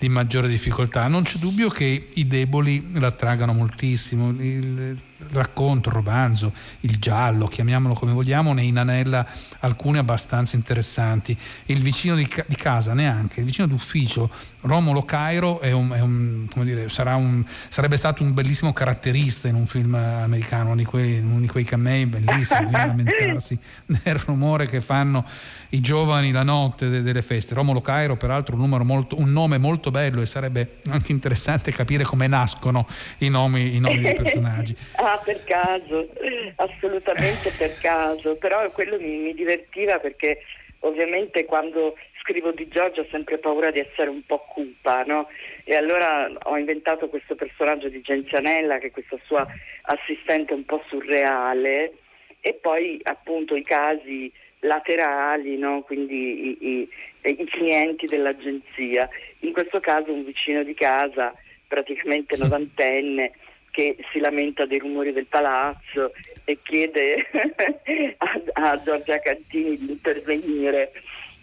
di 0.04 0.10
maggiore 0.10 0.50
difficoltà. 0.50 1.08
Non 1.08 1.24
c'è 1.24 1.38
dubbio 1.38 1.70
che 1.70 2.10
i 2.14 2.28
deboli 2.28 3.00
la 3.00 3.12
tragano 3.12 3.54
moltissimo. 3.54 4.32
Il, 4.32 5.00
racconto, 5.32 5.90
romanzo, 5.90 6.54
il 6.82 6.98
giallo, 6.98 7.46
chiamiamolo 7.46 7.94
come 7.94 8.12
vogliamo, 8.12 8.54
ne 8.54 8.64
inanella 8.64 9.26
alcune 9.60 10.00
abbastanza 10.00 10.56
interessanti. 10.56 11.38
Il 11.66 11.82
vicino 11.82 12.16
di, 12.16 12.28
di 12.46 12.56
casa 12.56 12.94
neanche, 12.94 13.40
il 13.40 13.46
vicino 13.46 13.68
d'ufficio 13.68 14.30
Romolo 14.62 15.04
Cairo 15.04 15.60
è 15.60 15.72
un, 15.72 15.92
è 15.92 16.00
un, 16.00 16.48
dire, 16.64 16.88
un, 16.98 17.44
sarebbe 17.68 17.98
stato 17.98 18.24
un 18.24 18.34
bellissimo 18.34 18.72
caratterista 18.72 19.48
in 19.48 19.56
un 19.56 19.68
film 19.68 19.96
americano, 19.96 20.68
uno 20.68 20.76
di 20.76 20.86
quei, 20.86 21.20
uno 21.20 21.40
di 21.40 21.48
quei 21.48 21.64
camei 21.64 22.06
bellissimi, 22.06 22.72
lamentarsi 22.72 23.58
del 23.86 24.16
rumore 24.16 24.68
che 24.68 24.80
fanno 24.80 25.26
i 25.70 25.82
giovani 25.82 26.32
la 26.32 26.44
notte 26.44 26.90
de, 26.90 27.02
delle 27.02 27.22
feste. 27.22 27.54
Romolo 27.54 27.82
Cairo, 27.82 28.16
peraltro, 28.16 28.56
un, 28.56 28.70
molto, 28.70 29.20
un, 29.20 29.32
nome 29.32 29.58
molto 29.58 29.92
bello 29.92 30.22
e 30.22 30.26
sarebbe 30.26 30.80
anche 30.90 31.12
interessante 31.12 31.72
capire 31.72 32.04
come 32.04 32.28
nascono 32.28 32.88
i 33.20 33.30
nomi, 33.30 33.76
i 33.76 33.80
nomi 33.80 34.00
dei 34.00 34.14
personaggi. 34.14 34.76
ah, 35.14 35.18
per 35.24 35.44
caso, 35.44 36.08
assolutamente 36.56 37.52
per 37.58 37.78
caso, 37.80 38.36
però 38.36 38.70
quello 38.72 38.98
mi, 39.00 39.18
mi 39.18 39.34
divertiva 39.34 40.00
perché 40.00 40.42
ovviamente 40.80 41.46
quando 41.46 41.96
scrivo 42.22 42.52
di 42.52 42.68
Giorgio 42.68 43.02
ho 43.02 43.08
sempre 43.12 43.38
paura 43.38 43.72
di 43.72 43.80
essere 43.80 44.10
un 44.10 44.26
po' 44.26 44.46
cupa, 44.48 45.04
no? 45.04 45.28
E 45.64 45.76
allora 45.76 46.30
ho 46.44 46.58
inventato 46.58 47.10
questo 47.10 47.36
personaggio 47.36 47.90
di 47.90 48.02
Genzianella, 48.02 48.78
che 48.78 48.88
è 48.88 48.92
questa 48.92 49.18
sua 49.26 49.46
assistente 49.84 50.54
un 50.54 50.66
po' 50.66 50.82
surreale, 50.88 51.94
e 52.40 52.54
poi 52.54 53.00
appunto 53.04 53.56
i 53.56 53.64
casi 53.64 54.32
laterali, 54.60 55.58
no? 55.58 55.82
quindi 55.82 56.48
i, 56.50 56.58
i, 56.60 56.90
i, 57.22 57.46
clienti 57.46 58.06
dell'agenzia. 58.06 59.08
In 59.40 59.54
questo 59.54 59.80
caso 59.80 60.12
un 60.12 60.26
vicino 60.26 60.64
di 60.64 60.74
casa, 60.74 61.34
praticamente 61.68 62.38
novantenne, 62.38 63.32
che 63.74 63.98
si 64.12 64.20
lamenta 64.20 64.68
dei 64.68 64.78
rumori 64.78 65.12
del 65.12 65.26
palazzo 65.26 66.14
e 66.46 66.60
chiede 66.62 67.26
a, 68.18 68.72
a 68.72 68.82
Giorgia 68.84 69.20
Cantini 69.20 69.78
di 69.78 69.90
intervenire 69.90 70.92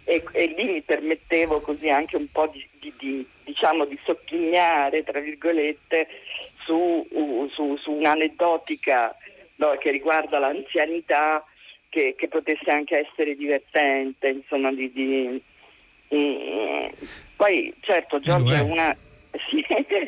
e, 0.04 0.24
e, 0.32 0.46
lì 0.56 0.72
mi 0.72 0.82
permettevo 0.82 1.60
così 1.60 1.88
anche 1.88 2.16
un 2.16 2.26
po' 2.30 2.46
di, 2.48 2.66
di, 2.78 2.92
di, 2.98 3.26
diciamo, 3.44 3.84
di 3.84 3.98
sottolineare, 4.02 5.04
tra 5.04 5.20
virgolette, 5.20 6.08
su, 6.64 7.06
su, 7.52 7.76
su 7.76 7.92
un'aneddotica 7.92 9.14
no, 9.56 9.76
che 9.78 9.90
riguarda 9.90 10.38
l'anzianità 10.38 11.44
che, 11.88 12.14
che, 12.16 12.28
potesse 12.28 12.70
anche 12.70 13.06
essere 13.08 13.36
divertente, 13.36 14.28
insomma, 14.28 14.72
di, 14.72 14.90
di, 14.92 15.42
mm, 16.14 16.86
poi 17.36 17.74
certo 17.80 18.18
Giorgia 18.18 18.58
è. 18.58 18.62
una, 18.62 18.96
sì, 19.50 19.64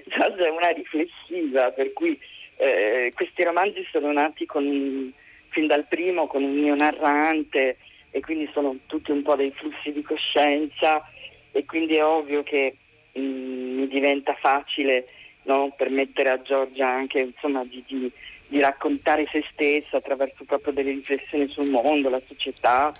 Giorgia 0.06 0.46
è 0.46 0.50
una 0.50 0.68
riflessiva, 0.68 1.70
per 1.70 1.92
cui 1.92 2.18
eh, 2.56 3.12
questi 3.14 3.42
romanzi 3.42 3.86
sono 3.90 4.12
nati 4.12 4.46
con, 4.46 5.12
fin 5.48 5.66
dal 5.66 5.86
primo 5.86 6.26
con 6.26 6.42
un 6.42 6.54
mio 6.54 6.74
narrante 6.74 7.76
e 8.10 8.20
quindi 8.20 8.48
sono 8.52 8.76
tutti 8.86 9.10
un 9.10 9.22
po' 9.22 9.36
dei 9.36 9.52
flussi 9.52 9.92
di 9.92 10.02
coscienza 10.02 11.02
e 11.50 11.64
quindi 11.64 11.94
è 11.94 12.04
ovvio 12.04 12.42
che 12.42 12.76
mh, 13.12 13.20
mm, 13.20 13.78
mi 13.78 13.88
diventa 13.88 14.34
facile 14.34 15.06
no, 15.44 15.72
permettere 15.76 16.30
a 16.30 16.42
Giorgia 16.42 16.88
anche 16.88 17.20
insomma, 17.20 17.64
di, 17.64 17.82
di, 17.86 18.10
di, 18.46 18.60
raccontare 18.60 19.26
se 19.30 19.44
stessa 19.52 19.96
attraverso 19.96 20.44
proprio 20.44 20.72
delle 20.72 20.90
riflessioni 20.90 21.48
sul 21.48 21.68
mondo, 21.68 22.08
la 22.08 22.20
società, 22.26 22.92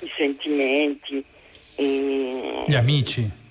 i 0.00 0.10
sentimenti. 0.16 1.22
E... 1.76 2.64
Gli 2.66 2.74
amici. 2.74 3.42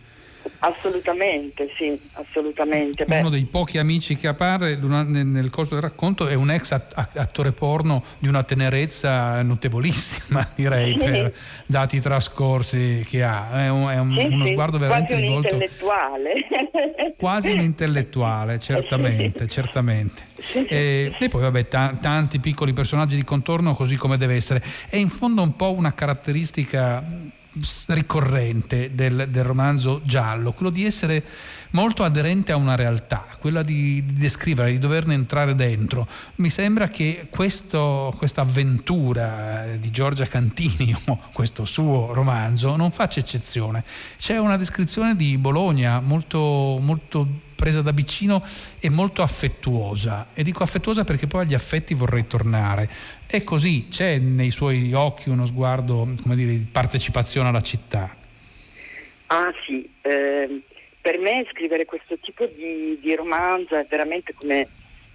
Assolutamente, 0.65 1.69
sì, 1.75 1.99
assolutamente. 2.13 3.03
Uno 3.05 3.23
Beh. 3.23 3.29
dei 3.31 3.43
pochi 3.43 3.79
amici 3.79 4.15
che 4.15 4.27
appare 4.29 4.77
nel 4.77 5.49
corso 5.49 5.73
del 5.73 5.83
racconto 5.83 6.27
è 6.27 6.35
un 6.35 6.51
ex 6.51 6.71
attore 6.71 7.51
porno 7.51 8.01
di 8.17 8.29
una 8.29 8.43
tenerezza 8.43 9.41
notevolissima, 9.41 10.47
direi, 10.55 10.93
sì. 10.93 11.03
per 11.03 11.35
dati 11.65 11.99
trascorsi 11.99 13.05
che 13.05 13.23
ha. 13.23 13.65
È, 13.65 13.69
un, 13.69 13.89
è 13.89 13.99
un, 13.99 14.15
sì, 14.17 14.25
uno 14.25 14.45
sì. 14.45 14.51
sguardo 14.53 14.77
veramente 14.77 15.11
quasi 15.11 15.25
un 15.25 15.27
rivolto... 15.27 15.53
intellettuale. 15.55 16.33
Quasi 17.23 17.51
un 17.51 17.61
intellettuale, 17.61 18.59
certamente, 18.59 19.47
certamente. 19.47 20.23
E, 20.67 21.15
e, 21.17 21.29
poi 21.29 21.41
vabbè, 21.41 21.67
t- 21.67 21.99
tanti 21.99 22.39
piccoli 22.39 22.73
personaggi 22.73 23.15
di 23.15 23.23
contorno 23.23 23.73
così 23.73 23.95
come 23.95 24.17
deve 24.17 24.35
essere. 24.35 24.61
È 24.89 24.97
in 24.97 25.09
fondo 25.09 25.41
un 25.41 25.55
po' 25.55 25.71
una 25.71 25.93
caratteristica 25.93 27.01
ricorrente 27.87 28.95
del, 28.95 29.27
del, 29.29 29.43
romanzo 29.43 30.01
giallo, 30.03 30.53
quello 30.53 30.71
di 30.71 30.85
essere 30.85 31.23
molto 31.71 32.03
aderente 32.03 32.51
a 32.51 32.55
una 32.55 32.75
realtà, 32.75 33.25
quella 33.39 33.61
di, 33.61 34.03
di 34.05 34.13
descrivere, 34.13 34.71
di 34.71 34.79
doverne 34.79 35.13
entrare 35.13 35.53
dentro. 35.55 36.07
Mi 36.35 36.49
sembra 36.49 36.87
che 36.87 37.27
questa 37.29 38.09
avventura 38.35 39.65
di 39.79 39.91
Giorgia 39.91 40.25
Cantini, 40.25 40.95
o 41.07 41.19
questo 41.33 41.65
suo 41.65 42.13
romanzo, 42.13 42.75
non 42.75 42.91
faccia 42.91 43.19
eccezione. 43.19 43.83
C'è 44.17 44.37
una 44.37 44.57
descrizione 44.57 45.15
di 45.15 45.37
Bologna 45.37 45.99
molto, 45.99 46.77
molto 46.81 47.51
presa 47.63 47.81
da 47.81 47.91
vicino 47.91 48.43
e 48.79 48.89
molto 48.89 49.21
affettuosa. 49.21 50.27
E 50.33 50.43
dico 50.43 50.63
affettuosa 50.63 51.05
perché 51.05 51.27
poi 51.27 51.43
agli 51.43 51.53
affetti 51.53 51.93
vorrei 51.93 52.27
tornare. 52.27 52.89
È 53.33 53.43
così, 53.43 53.87
c'è 53.89 54.19
nei 54.19 54.51
suoi 54.51 54.93
occhi 54.93 55.29
uno 55.29 55.47
sguardo 55.47 56.07
come 56.21 56.35
dire, 56.35 56.51
di 56.51 56.67
partecipazione 56.71 57.49
alla 57.49 57.61
città. 57.61 58.15
Ah 59.25 59.51
sì, 59.65 59.89
eh, 60.03 60.61
per 61.01 61.17
me 61.17 61.43
scrivere 61.49 61.85
questo 61.85 62.15
tipo 62.19 62.45
di, 62.45 62.99
di, 63.01 63.15
romanzo 63.15 63.75
è 63.75 63.87
veramente 63.89 64.35
come 64.35 64.67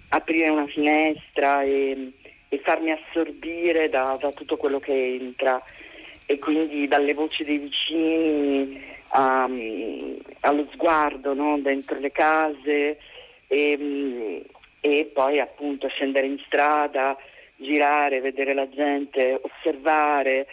aprire 0.09 0.49
una 0.49 0.67
finestra 0.67 1.63
e, 1.63 2.11
e 2.49 2.61
farmi 2.61 2.91
assorbire 2.91 3.87
da, 3.87 4.17
da 4.19 4.33
tutto 4.33 4.57
quello 4.57 4.81
che 4.81 5.15
entra 5.21 5.63
e 6.25 6.39
quindi 6.39 6.89
dalle 6.89 7.13
voci 7.13 7.45
dei 7.45 7.57
vicini 7.57 8.83
um, 9.13 10.17
allo 10.41 10.67
sguardo 10.73 11.33
no? 11.33 11.57
dentro 11.59 11.97
le 11.97 12.11
case 12.11 12.97
e, 13.47 13.77
um, 13.79 14.41
e, 14.81 15.09
poi 15.13 15.39
appunto 15.39 15.87
scendere 15.87 16.27
in 16.27 16.37
strada, 16.45 17.15
girare, 17.59 18.21
vedere 18.21 18.53
la 18.53 18.67
gente, 18.69 19.39
osservare. 19.41 20.47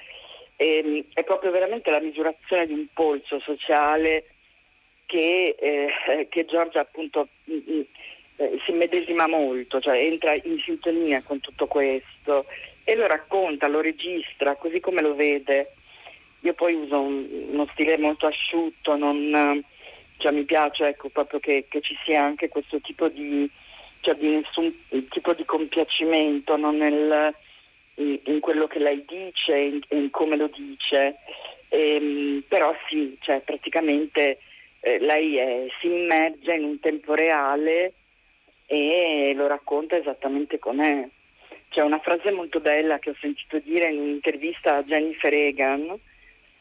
E, 0.57 0.83
um, 0.85 1.05
è 1.13 1.23
proprio 1.25 1.51
veramente 1.51 1.91
la 1.91 2.01
misurazione 2.01 2.67
di 2.67 2.73
un 2.73 2.87
polso 2.93 3.39
sociale 3.41 4.25
che, 5.07 5.55
eh, 5.59 6.27
che 6.29 6.45
Giorgia 6.45 6.81
appunto 6.81 7.29
mm, 7.51 7.57
mm, 7.71 7.81
eh, 8.37 8.59
si 8.65 8.73
medesima 8.73 9.27
molto, 9.27 9.81
cioè 9.81 9.99
entra 9.99 10.35
in 10.35 10.59
sintonia 10.59 11.23
con 11.23 11.41
tutto 11.41 11.67
questo 11.67 12.47
e 12.85 12.95
lo 12.95 13.07
racconta, 13.07 13.69
lo 13.69 13.81
registra 13.81 14.57
così 14.57 14.81
come 14.81 15.01
lo 15.01 15.15
vede. 15.15 15.73
Io 16.41 16.55
poi 16.55 16.75
uso 16.75 17.01
un, 17.01 17.27
uno 17.51 17.67
stile 17.73 17.97
molto 17.99 18.27
asciutto, 18.27 18.97
non, 18.97 19.65
cioè 20.19 20.33
mi 20.33 20.45
piace 20.45 20.89
ecco, 20.89 21.09
proprio 21.09 21.41
che, 21.41 21.67
che, 21.69 21.81
ci 21.81 21.97
sia 22.05 22.23
anche 22.23 22.49
questo 22.49 22.81
tipo 22.81 23.09
di, 23.09 23.51
cioè 24.07 24.15
di 24.15 24.29
nessun 24.29 24.73
tipo 25.11 25.33
di 25.33 25.45
compiacimento 25.45 26.57
no? 26.57 26.71
Nel, 26.71 27.35
in, 27.97 28.39
quello 28.39 28.69
che 28.69 28.79
lei 28.79 29.05
dice, 29.05 29.57
in, 29.57 29.81
in 29.89 30.11
come 30.11 30.37
lo 30.37 30.49
dice. 30.55 31.17
E, 31.69 31.95
ehm, 31.95 32.45
però 32.47 32.73
sì, 32.89 33.17
cioè, 33.21 33.41
praticamente 33.41 34.39
eh, 34.79 35.01
lei 35.01 35.37
è, 35.39 35.67
si 35.81 35.89
immerge 35.89 36.55
in 36.55 36.65
un 36.65 36.79
tempo 36.79 37.15
reale 37.15 37.95
e 38.67 39.33
lo 39.35 39.49
racconta 39.49 39.97
esattamente 39.97 40.61
com'è. 40.61 41.09
C'è 41.69 41.81
una 41.83 41.99
frase 41.99 42.31
molto 42.31 42.61
bella 42.61 43.01
che 43.01 43.11
ho 43.11 43.17
sentito 43.21 43.59
dire 43.59 43.91
in 43.91 43.99
un'intervista 43.99 44.77
a 44.77 44.83
Jennifer 44.85 45.35
Egan, 45.35 45.99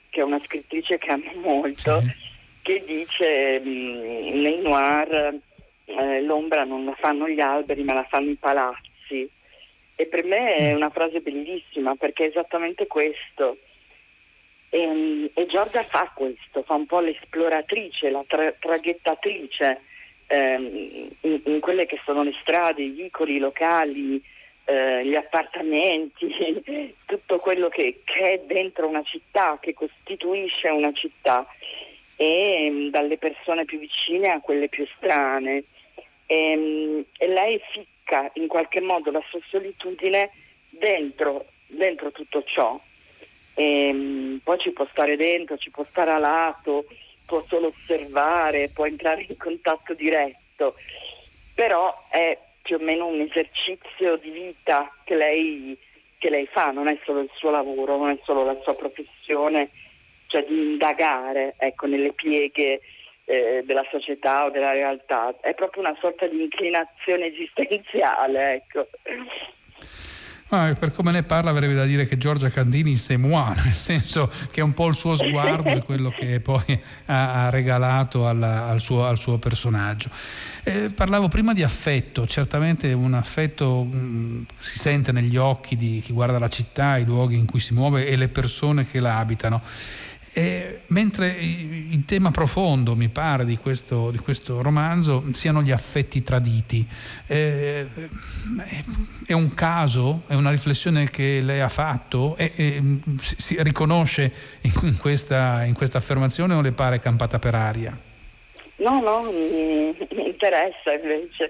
che 0.09 0.19
è 0.19 0.23
una 0.23 0.39
scrittrice 0.39 0.97
che 0.97 1.11
amo 1.11 1.31
molto, 1.35 1.99
sì. 1.99 2.11
che 2.63 2.83
dice 2.85 3.59
mm, 3.59 4.41
nei 4.41 4.61
noir 4.61 5.39
eh, 5.85 6.21
l'ombra 6.21 6.63
non 6.63 6.85
la 6.85 6.95
fanno 6.99 7.27
gli 7.27 7.39
alberi 7.39 7.83
ma 7.83 7.93
la 7.93 8.05
fanno 8.05 8.31
i 8.31 8.35
palazzi. 8.35 9.29
E 9.97 10.05
per 10.07 10.25
me 10.25 10.55
è 10.55 10.73
una 10.73 10.89
frase 10.89 11.21
bellissima 11.21 11.95
perché 11.95 12.25
è 12.25 12.27
esattamente 12.27 12.87
questo. 12.87 13.57
E, 14.69 14.85
mm, 14.85 15.25
e 15.33 15.45
Giorgia 15.45 15.83
fa 15.83 16.11
questo, 16.13 16.63
fa 16.63 16.73
un 16.73 16.85
po' 16.85 16.99
l'esploratrice, 16.99 18.09
la 18.09 18.23
tra- 18.27 18.51
traghettatrice 18.59 19.81
ehm, 20.27 21.09
in, 21.21 21.41
in, 21.45 21.59
quelle 21.59 21.85
che 21.85 21.99
sono 22.03 22.23
le 22.23 22.33
strade, 22.41 22.83
i 22.83 22.89
vicoli, 22.89 23.35
i 23.35 23.39
locali, 23.39 24.21
eh, 24.65 25.05
gli 25.05 25.15
appartamenti, 25.15 26.93
tutto 27.05 27.37
quello 27.37 27.69
che, 27.69 28.01
che, 28.03 28.33
è 28.33 28.41
dentro 28.45 28.87
una 28.87 29.03
città, 29.03 29.57
che 29.61 29.73
costituisce 29.73 30.67
una 30.69 30.91
città, 30.91 31.45
e 32.15 32.69
mm, 32.69 32.89
dalle 32.89 33.17
persone 33.17 33.65
più 33.65 33.79
vicine 33.79 34.27
a 34.27 34.39
quelle 34.39 34.69
più 34.69 34.85
strane. 34.97 35.63
E, 36.25 36.55
mh, 36.55 36.59
mm, 36.59 37.01
e 37.17 37.27
lei 37.27 37.61
ficca 37.71 38.29
in 38.33 38.47
qualche 38.47 38.81
modo 38.81 39.11
la 39.11 39.23
sua 39.29 39.39
solitudine 39.49 40.31
dentro, 40.69 41.45
dentro 41.67 42.11
tutto 42.11 42.43
ciò. 42.43 42.79
E, 43.53 43.93
mh, 43.93 43.97
mm, 43.97 44.37
poi 44.37 44.59
ci 44.59 44.71
può 44.71 44.87
stare 44.91 45.15
dentro, 45.15 45.57
ci 45.57 45.71
può 45.71 45.85
stare 45.85 46.11
a 46.11 46.17
lato, 46.17 46.85
può 47.25 47.43
solo 47.47 47.67
osservare, 47.67 48.69
può 48.73 48.85
entrare 48.85 49.25
in 49.27 49.37
contatto 49.37 49.93
diretto, 49.93 50.75
però 51.53 52.05
è 52.09 52.37
più 52.61 52.77
o 52.77 52.83
meno 52.83 53.07
un 53.07 53.19
esercizio 53.19 54.17
di 54.17 54.29
vita 54.29 54.91
che 55.03 55.15
lei, 55.15 55.77
che 56.17 56.29
lei 56.29 56.47
fa, 56.47 56.71
non 56.71 56.87
è 56.87 56.97
solo 57.03 57.21
il 57.21 57.29
suo 57.35 57.51
lavoro, 57.51 57.97
non 57.97 58.09
è 58.09 58.19
solo 58.23 58.43
la 58.43 58.57
sua 58.61 58.75
professione, 58.75 59.69
cioè 60.27 60.45
di 60.47 60.71
indagare 60.71 61.55
ecco, 61.57 61.87
nelle 61.87 62.13
pieghe 62.13 62.81
eh, 63.25 63.63
della 63.65 63.85
società 63.89 64.45
o 64.45 64.51
della 64.51 64.71
realtà, 64.71 65.35
è 65.41 65.53
proprio 65.53 65.81
una 65.81 65.97
sorta 65.99 66.27
di 66.27 66.41
inclinazione 66.41 67.27
esistenziale. 67.27 68.53
Ecco. 68.53 68.87
Ah, 70.49 70.75
per 70.77 70.91
come 70.91 71.11
ne 71.11 71.23
parla 71.23 71.49
avrebbe 71.49 71.73
da 71.73 71.85
dire 71.85 72.05
che 72.05 72.19
Giorgia 72.19 72.49
Candini 72.49 72.93
c'est 72.95 73.19
moi, 73.19 73.51
nel 73.63 73.73
senso 73.73 74.29
che 74.51 74.61
è 74.61 74.63
un 74.63 74.73
po' 74.73 74.87
il 74.87 74.93
suo 74.93 75.15
sguardo 75.15 75.69
e 75.69 75.81
quello 75.81 76.11
che 76.11 76.39
poi 76.39 76.79
ha, 77.07 77.45
ha 77.45 77.49
regalato 77.49 78.27
alla, 78.27 78.67
al, 78.67 78.79
suo, 78.79 79.05
al, 79.05 79.17
suo, 79.17 79.39
personaggio. 79.39 80.09
Eh, 80.63 80.91
parlavo 80.91 81.29
prima 81.29 81.51
di 81.51 81.63
affetto, 81.63 82.27
certamente 82.27 82.93
un 82.93 83.15
affetto 83.15 83.83
mh, 83.83 83.97
mm, 83.97 84.43
si 84.55 84.77
sente 84.77 85.11
negli 85.11 85.35
occhi 85.35 85.75
di 85.75 85.99
chi 85.99 86.13
guarda 86.13 86.37
la 86.37 86.47
città, 86.47 86.97
i 86.97 87.05
luoghi 87.05 87.37
in 87.37 87.47
cui 87.47 87.59
si 87.59 87.73
muove 87.73 88.07
e 88.07 88.15
le 88.15 88.27
persone 88.27 88.85
che 88.85 88.99
la 88.99 89.17
abitano. 89.17 89.63
Eh, 90.37 90.81
mentre 90.87 91.27
il 91.29 92.03
tema 92.03 92.29
profondo, 92.29 92.93
mi 92.93 93.07
pare, 93.07 93.45
di 93.45 93.55
questo, 93.55 94.11
di 94.11 94.17
questo 94.17 94.61
romanzo 94.61 95.23
siano 95.31 95.61
gli 95.61 95.71
affetti 95.71 96.21
traditi. 96.23 96.85
Eh, 97.25 97.87
è 99.25 99.31
un 99.31 99.53
caso, 99.53 100.23
è 100.27 100.33
una 100.33 100.51
riflessione 100.51 101.09
che 101.09 101.39
lei 101.41 101.61
ha 101.61 101.69
fatto 101.69 102.35
e, 102.35 102.51
e 102.53 102.81
si, 103.21 103.35
si, 103.37 103.63
riconosce 103.63 104.29
in 104.63 104.97
questa, 104.99 105.63
in 105.63 105.73
questa 105.73 105.99
affermazione 105.99 106.53
o 106.53 106.59
le 106.59 106.73
pare 106.73 106.99
campata 106.99 107.39
per 107.39 107.55
aria? 107.55 107.97
No, 108.77 108.99
no, 108.99 109.21
mi, 109.31 109.95
mi 110.11 110.27
interessa 110.27 110.91
invece, 110.91 111.49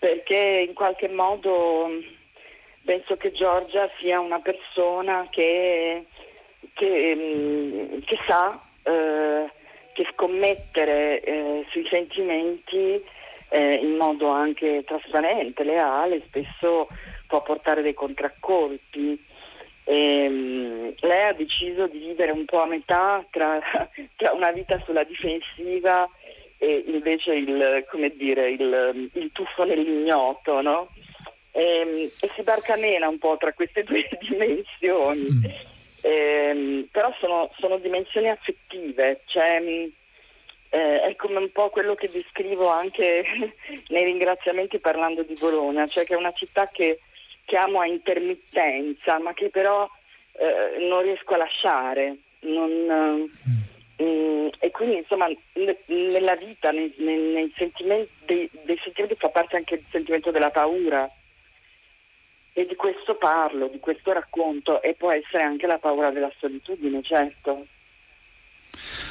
perché 0.00 0.64
in 0.66 0.74
qualche 0.74 1.08
modo 1.08 1.90
penso 2.84 3.16
che 3.16 3.30
Giorgia 3.30 3.88
sia 4.00 4.18
una 4.18 4.40
persona 4.40 5.28
che 5.30 6.06
che, 6.74 7.14
mm, 7.16 7.98
che 8.04 8.18
sa 8.26 8.60
eh, 8.82 9.50
che 9.92 10.06
scommettere 10.12 11.20
eh, 11.20 11.66
sui 11.70 11.86
sentimenti 11.88 13.02
eh, 13.48 13.74
in 13.74 13.96
modo 13.96 14.28
anche 14.28 14.84
trasparente, 14.84 15.64
leale, 15.64 16.22
spesso 16.26 16.88
può 17.26 17.42
portare 17.42 17.82
dei 17.82 17.94
contraccolpi. 17.94 19.24
E, 19.84 20.26
um, 20.26 20.92
lei 20.98 21.28
ha 21.28 21.32
deciso 21.32 21.86
di 21.86 21.98
vivere 21.98 22.32
un 22.32 22.44
po' 22.44 22.60
a 22.60 22.66
metà 22.66 23.24
tra, 23.30 23.60
tra 24.16 24.32
una 24.32 24.50
vita 24.50 24.80
sulla 24.84 25.04
difensiva 25.04 26.08
e 26.58 26.84
invece 26.86 27.34
il, 27.34 27.84
dire, 28.16 28.50
il, 28.50 29.10
il 29.12 29.30
tuffo 29.32 29.64
nell'ignoto, 29.64 30.60
no? 30.60 30.88
e, 31.56 32.12
e, 32.20 32.30
si 32.34 32.42
barcamena 32.42 33.08
un 33.08 33.18
po' 33.18 33.36
tra 33.38 33.52
queste 33.52 33.82
due 33.84 34.06
dimensioni. 34.20 35.26
Mm. 35.30 35.44
E, 36.06 36.86
però 36.92 37.12
sono, 37.18 37.50
sono, 37.58 37.78
dimensioni 37.78 38.28
affettive, 38.28 39.22
cioè, 39.24 39.60
eh, 40.68 41.00
è 41.00 41.16
come 41.16 41.38
un 41.38 41.50
po' 41.50 41.68
quello 41.70 41.96
che 41.96 42.08
descrivo 42.08 42.68
anche 42.68 43.24
nei 43.88 44.04
ringraziamenti 44.04 44.78
parlando 44.78 45.24
di 45.24 45.34
Bologna, 45.36 45.84
cioè 45.86 46.04
che 46.04 46.14
è 46.14 46.16
una 46.16 46.32
città 46.32 46.68
che, 46.68 47.00
che 47.44 47.56
amo 47.56 47.80
a 47.80 47.86
intermittenza, 47.86 49.18
ma 49.18 49.34
che 49.34 49.48
però 49.48 49.90
eh, 50.34 50.86
non 50.86 51.02
riesco 51.02 51.34
a 51.34 51.38
lasciare. 51.38 52.18
Non, 52.40 52.70
mm. 52.70 54.04
mm, 54.04 54.48
e 54.60 54.70
quindi 54.70 54.98
insomma 54.98 55.26
n- 55.26 55.76
nella 55.86 56.36
vita, 56.36 56.70
nei, 56.70 56.94
nei, 56.98 57.18
nei 57.32 57.52
sentimenti, 57.56 58.12
dei, 58.26 58.48
dei 58.62 58.78
sentimenti 58.80 59.16
fa 59.16 59.30
parte 59.30 59.56
anche 59.56 59.74
il 59.74 59.84
sentimento 59.90 60.30
della 60.30 60.50
paura 60.50 61.10
e 62.58 62.64
di 62.64 62.74
questo 62.74 63.16
parlo, 63.16 63.68
di 63.68 63.78
questo 63.78 64.14
racconto 64.14 64.80
e 64.80 64.94
può 64.94 65.12
essere 65.12 65.44
anche 65.44 65.66
la 65.66 65.76
paura 65.76 66.10
della 66.10 66.32
solitudine, 66.40 67.02
certo. 67.02 67.66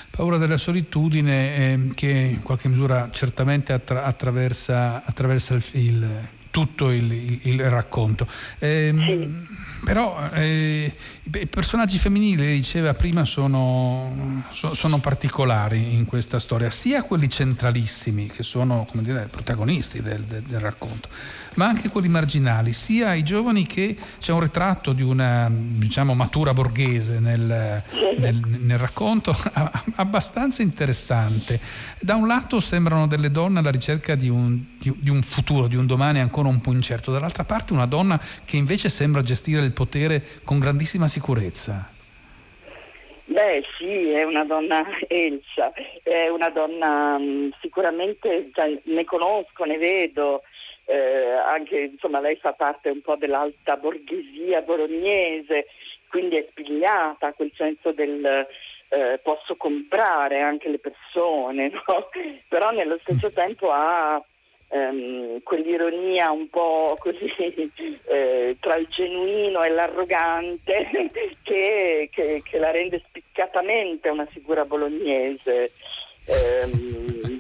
Paura 0.10 0.38
della 0.38 0.58
solitudine 0.58 1.56
eh, 1.56 1.80
che 1.94 2.10
in 2.10 2.42
qualche 2.42 2.70
misura 2.70 3.10
certamente 3.12 3.72
attra- 3.72 4.04
attraversa, 4.04 5.04
attraversa 5.06 5.54
il, 5.54 5.64
il, 5.74 6.28
tutto 6.50 6.90
il, 6.90 7.40
il, 7.44 7.70
racconto. 7.70 8.26
Eh, 8.58 8.92
sì. 8.98 9.64
Però 9.86 10.20
eh, 10.34 10.92
i 11.22 11.46
personaggi 11.46 12.00
femminili, 12.00 12.54
diceva 12.54 12.96
prima, 12.96 13.26
sono, 13.26 14.42
sono, 14.50 14.98
particolari 14.98 15.94
in 15.94 16.06
questa 16.06 16.40
storia, 16.40 16.72
sia 16.72 17.04
quelli 17.04 17.30
centralissimi, 17.30 18.26
che 18.26 18.42
sono 18.42 18.88
come 18.90 19.04
dire, 19.04 19.28
protagonisti 19.30 20.02
del, 20.02 20.24
del, 20.24 20.42
del 20.42 20.60
racconto, 20.60 21.10
ma 21.56 21.66
anche 21.66 21.90
quelli 21.90 22.08
marginali, 22.08 22.72
sia 22.72 23.14
i 23.14 23.24
giovani 23.24 23.66
che 23.66 23.96
c'è 24.20 24.32
un 24.32 24.40
ritratto 24.40 24.94
di 24.94 25.04
una 25.04 25.50
diciamo, 25.52 26.14
matura 26.14 26.54
borghese 26.54 27.20
nel, 27.20 27.84
nel, 28.18 28.42
nel 28.60 28.78
racconto 28.78 29.34
abbastanza 29.96 30.62
interessante. 30.62 31.60
Da 32.00 32.16
un 32.16 32.28
lato 32.28 32.60
sembrano 32.60 33.08
delle 33.08 33.32
donne 33.32 33.60
alla 33.60 33.72
ricerca 33.72 34.16
di 34.16 34.30
un, 34.30 34.60
di 34.78 35.10
un 35.10 35.22
futuro, 35.22 35.68
di 35.68 35.76
un 35.76 35.86
domani 35.86 36.20
ancora 36.20 36.48
un 36.48 36.62
po' 36.62 36.72
incerto, 36.72 37.12
dall'altra 37.12 37.44
parte 37.44 37.74
una 37.74 37.86
donna 37.86 38.20
che 38.46 38.58
invece 38.58 38.90
sembra 38.90 39.22
gestire 39.22 39.62
il 39.62 39.72
potere 39.72 40.24
con 40.44 40.60
grandissima 40.60 41.08
sicurezza. 41.08 41.90
Beh 43.28 43.64
sì, 43.78 44.12
è 44.12 44.24
una 44.24 44.46
donna 44.46 44.86
Elsa, 45.08 45.74
è 46.04 46.30
una 46.30 46.50
donna 46.50 47.18
mm, 47.18 47.50
sicuramente, 47.60 48.52
cioè, 48.54 48.80
ne 48.84 49.04
conosco, 49.04 49.64
ne 49.66 49.78
vedo, 49.78 50.44
eh, 50.86 51.32
anche 51.46 51.80
insomma 51.80 52.20
lei 52.20 52.36
fa 52.36 52.54
parte 52.54 52.90
un 52.90 53.02
po' 53.02 53.16
dell'alta 53.16 53.78
borghesia 53.78 54.62
bolognese, 54.62 55.68
quindi 56.10 56.38
è 56.38 56.46
spigliata, 56.50 57.34
quel 57.34 57.52
senso 57.56 57.92
del 57.92 58.48
eh, 58.90 59.20
posso 59.22 59.56
comprare 59.56 60.42
anche 60.42 60.70
le 60.70 60.80
persone, 60.80 61.70
no? 61.74 62.10
però 62.48 62.72
nello 62.72 62.98
stesso 63.02 63.32
tempo 63.32 63.72
ha 63.72 64.24
ehm, 64.70 65.42
quell'ironia 65.44 66.32
un 66.32 66.50
po' 66.50 66.96
così 67.00 67.32
eh, 68.08 68.58
tra 68.60 68.76
il 68.76 68.88
genuino 68.90 69.64
e 69.64 69.70
l'arrogante 69.70 71.12
che, 71.44 72.10
che, 72.12 72.42
che, 72.44 72.58
la 72.58 72.72
rende 72.72 73.02
spiccatamente 73.08 74.10
una 74.10 74.26
figura 74.26 74.66
bolognese. 74.66 75.72
Ehm, 76.28 76.72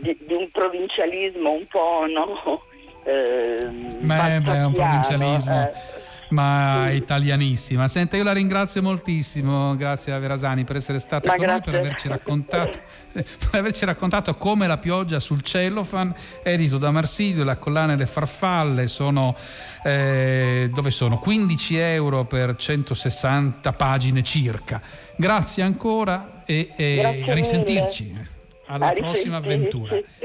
di, 0.01 0.15
di, 0.19 0.33
un 0.35 0.47
provincialismo 0.51 1.51
un 1.51 1.65
po' 1.65 2.05
no? 2.05 2.63
Eh, 3.05 3.67
beh, 4.01 4.41
beh, 4.41 4.55
è 4.55 4.65
un 4.65 4.73
provincialismo. 4.73 5.61
Eh, 5.61 6.03
ma 6.29 6.87
sì. 6.89 6.95
italianissima. 6.95 7.87
Senta, 7.87 8.17
io 8.17 8.23
la 8.23 8.33
ringrazio 8.33 8.81
moltissimo, 8.81 9.75
grazie 9.75 10.11
a 10.13 10.19
Verasani 10.19 10.63
per 10.63 10.77
essere 10.77 10.99
stata 10.99 11.29
ma 11.29 11.35
con 11.35 11.45
grazie. 11.45 11.71
noi, 11.71 11.79
per 11.79 11.87
averci 11.87 12.07
raccontato, 12.07 12.79
per 13.13 13.59
averci 13.59 13.85
raccontato 13.85 14.33
come 14.33 14.67
la 14.67 14.77
pioggia 14.77 15.19
sul 15.19 15.41
cellofan, 15.41 16.13
edito 16.43 16.77
da 16.77 16.91
Marsilio, 16.91 17.43
la 17.43 17.57
collana 17.57 17.93
e 17.93 17.95
le 17.95 18.05
farfalle, 18.05 18.87
sono, 18.87 19.35
eh, 19.83 20.69
dove 20.73 20.91
sono? 20.91 21.19
15 21.19 21.77
euro 21.77 22.25
per 22.25 22.55
160 22.55 23.73
pagine 23.73 24.23
circa. 24.23 24.81
Grazie 25.15 25.63
ancora 25.63 26.43
e, 26.45 26.71
e 26.75 27.25
a 27.27 27.33
risentirci 27.33 28.33
alla 28.67 28.91
prossima 28.91 29.37
avventura. 29.37 29.95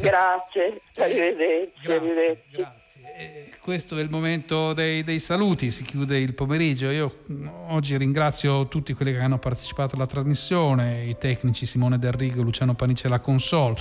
Grazie, 0.00 0.80
arrivederci. 0.96 1.82
Grazie, 1.82 1.94
arrivederci. 1.94 2.50
grazie. 2.50 3.00
E 3.16 3.52
questo 3.60 3.96
è 3.96 4.02
il 4.02 4.10
momento 4.10 4.72
dei, 4.72 5.04
dei, 5.04 5.20
saluti, 5.20 5.70
si 5.70 5.84
chiude 5.84 6.18
il 6.18 6.34
pomeriggio. 6.34 6.90
Io 6.90 7.20
mm, 7.30 7.48
oggi 7.68 7.96
ringrazio 7.96 8.68
tutti 8.68 8.92
quelli 8.94 9.12
che 9.12 9.18
hanno 9.18 9.38
partecipato 9.38 9.96
alla 9.96 10.06
trasmissione, 10.06 11.04
i 11.04 11.16
tecnici 11.16 11.66
Simone 11.66 11.98
Del 11.98 12.12
Rigo, 12.12 12.42
Luciano 12.42 12.74
Panice 12.74 13.06
alla 13.06 13.20
console, 13.20 13.76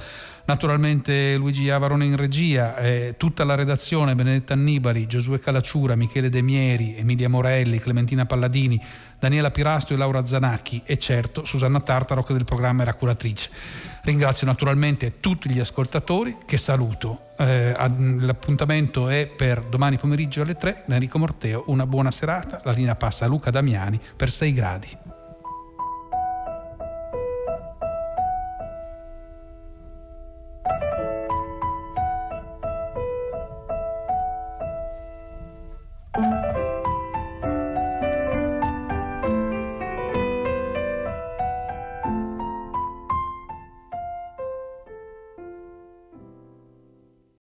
naturalmente 0.45 1.35
Luigi 1.35 1.69
Avarone 1.69 2.05
in 2.05 2.15
regia, 2.15 2.77
eh, 2.77 3.15
tutta 3.17 3.43
la 3.43 3.55
redazione, 3.55 4.15
Benedetta 4.15 4.53
Annibali, 4.53 5.07
Giosuè 5.07 5.39
Calacciura, 5.39 5.95
Michele 5.95 6.29
De 6.29 6.41
Mieri, 6.41 6.95
Emilia 6.97 7.29
Morelli, 7.29 7.79
Clementina 7.79 8.25
Palladini, 8.25 8.81
Daniela 9.19 9.51
Pirasto 9.51 9.93
e 9.93 9.97
Laura 9.97 10.25
Zanacchi 10.25 10.81
e 10.85 10.97
certo 10.97 11.45
Susanna 11.45 11.79
Tartaro 11.79 12.23
che 12.23 12.33
del 12.33 12.45
programma 12.45 12.83
era 12.83 12.93
curatrice. 12.93 13.49
Ringrazio 14.03 14.45
naturalmente 14.45 15.19
tutti 15.19 15.49
gli 15.49 15.59
ascoltatori 15.59 16.37
che 16.45 16.57
saluto. 16.57 17.31
Eh, 17.37 17.73
l'appuntamento 18.19 19.09
è 19.09 19.25
per 19.25 19.63
domani 19.63 19.97
pomeriggio 19.97 20.43
alle 20.43 20.55
3. 20.55 20.83
Enrico 20.87 21.17
Morteo, 21.17 21.63
una 21.67 21.87
buona 21.87 22.11
serata. 22.11 22.61
La 22.63 22.71
linea 22.71 22.95
passa 22.95 23.25
a 23.25 23.27
Luca 23.27 23.49
Damiani 23.49 23.99
per 24.15 24.29
6 24.29 24.53
gradi. 24.53 24.97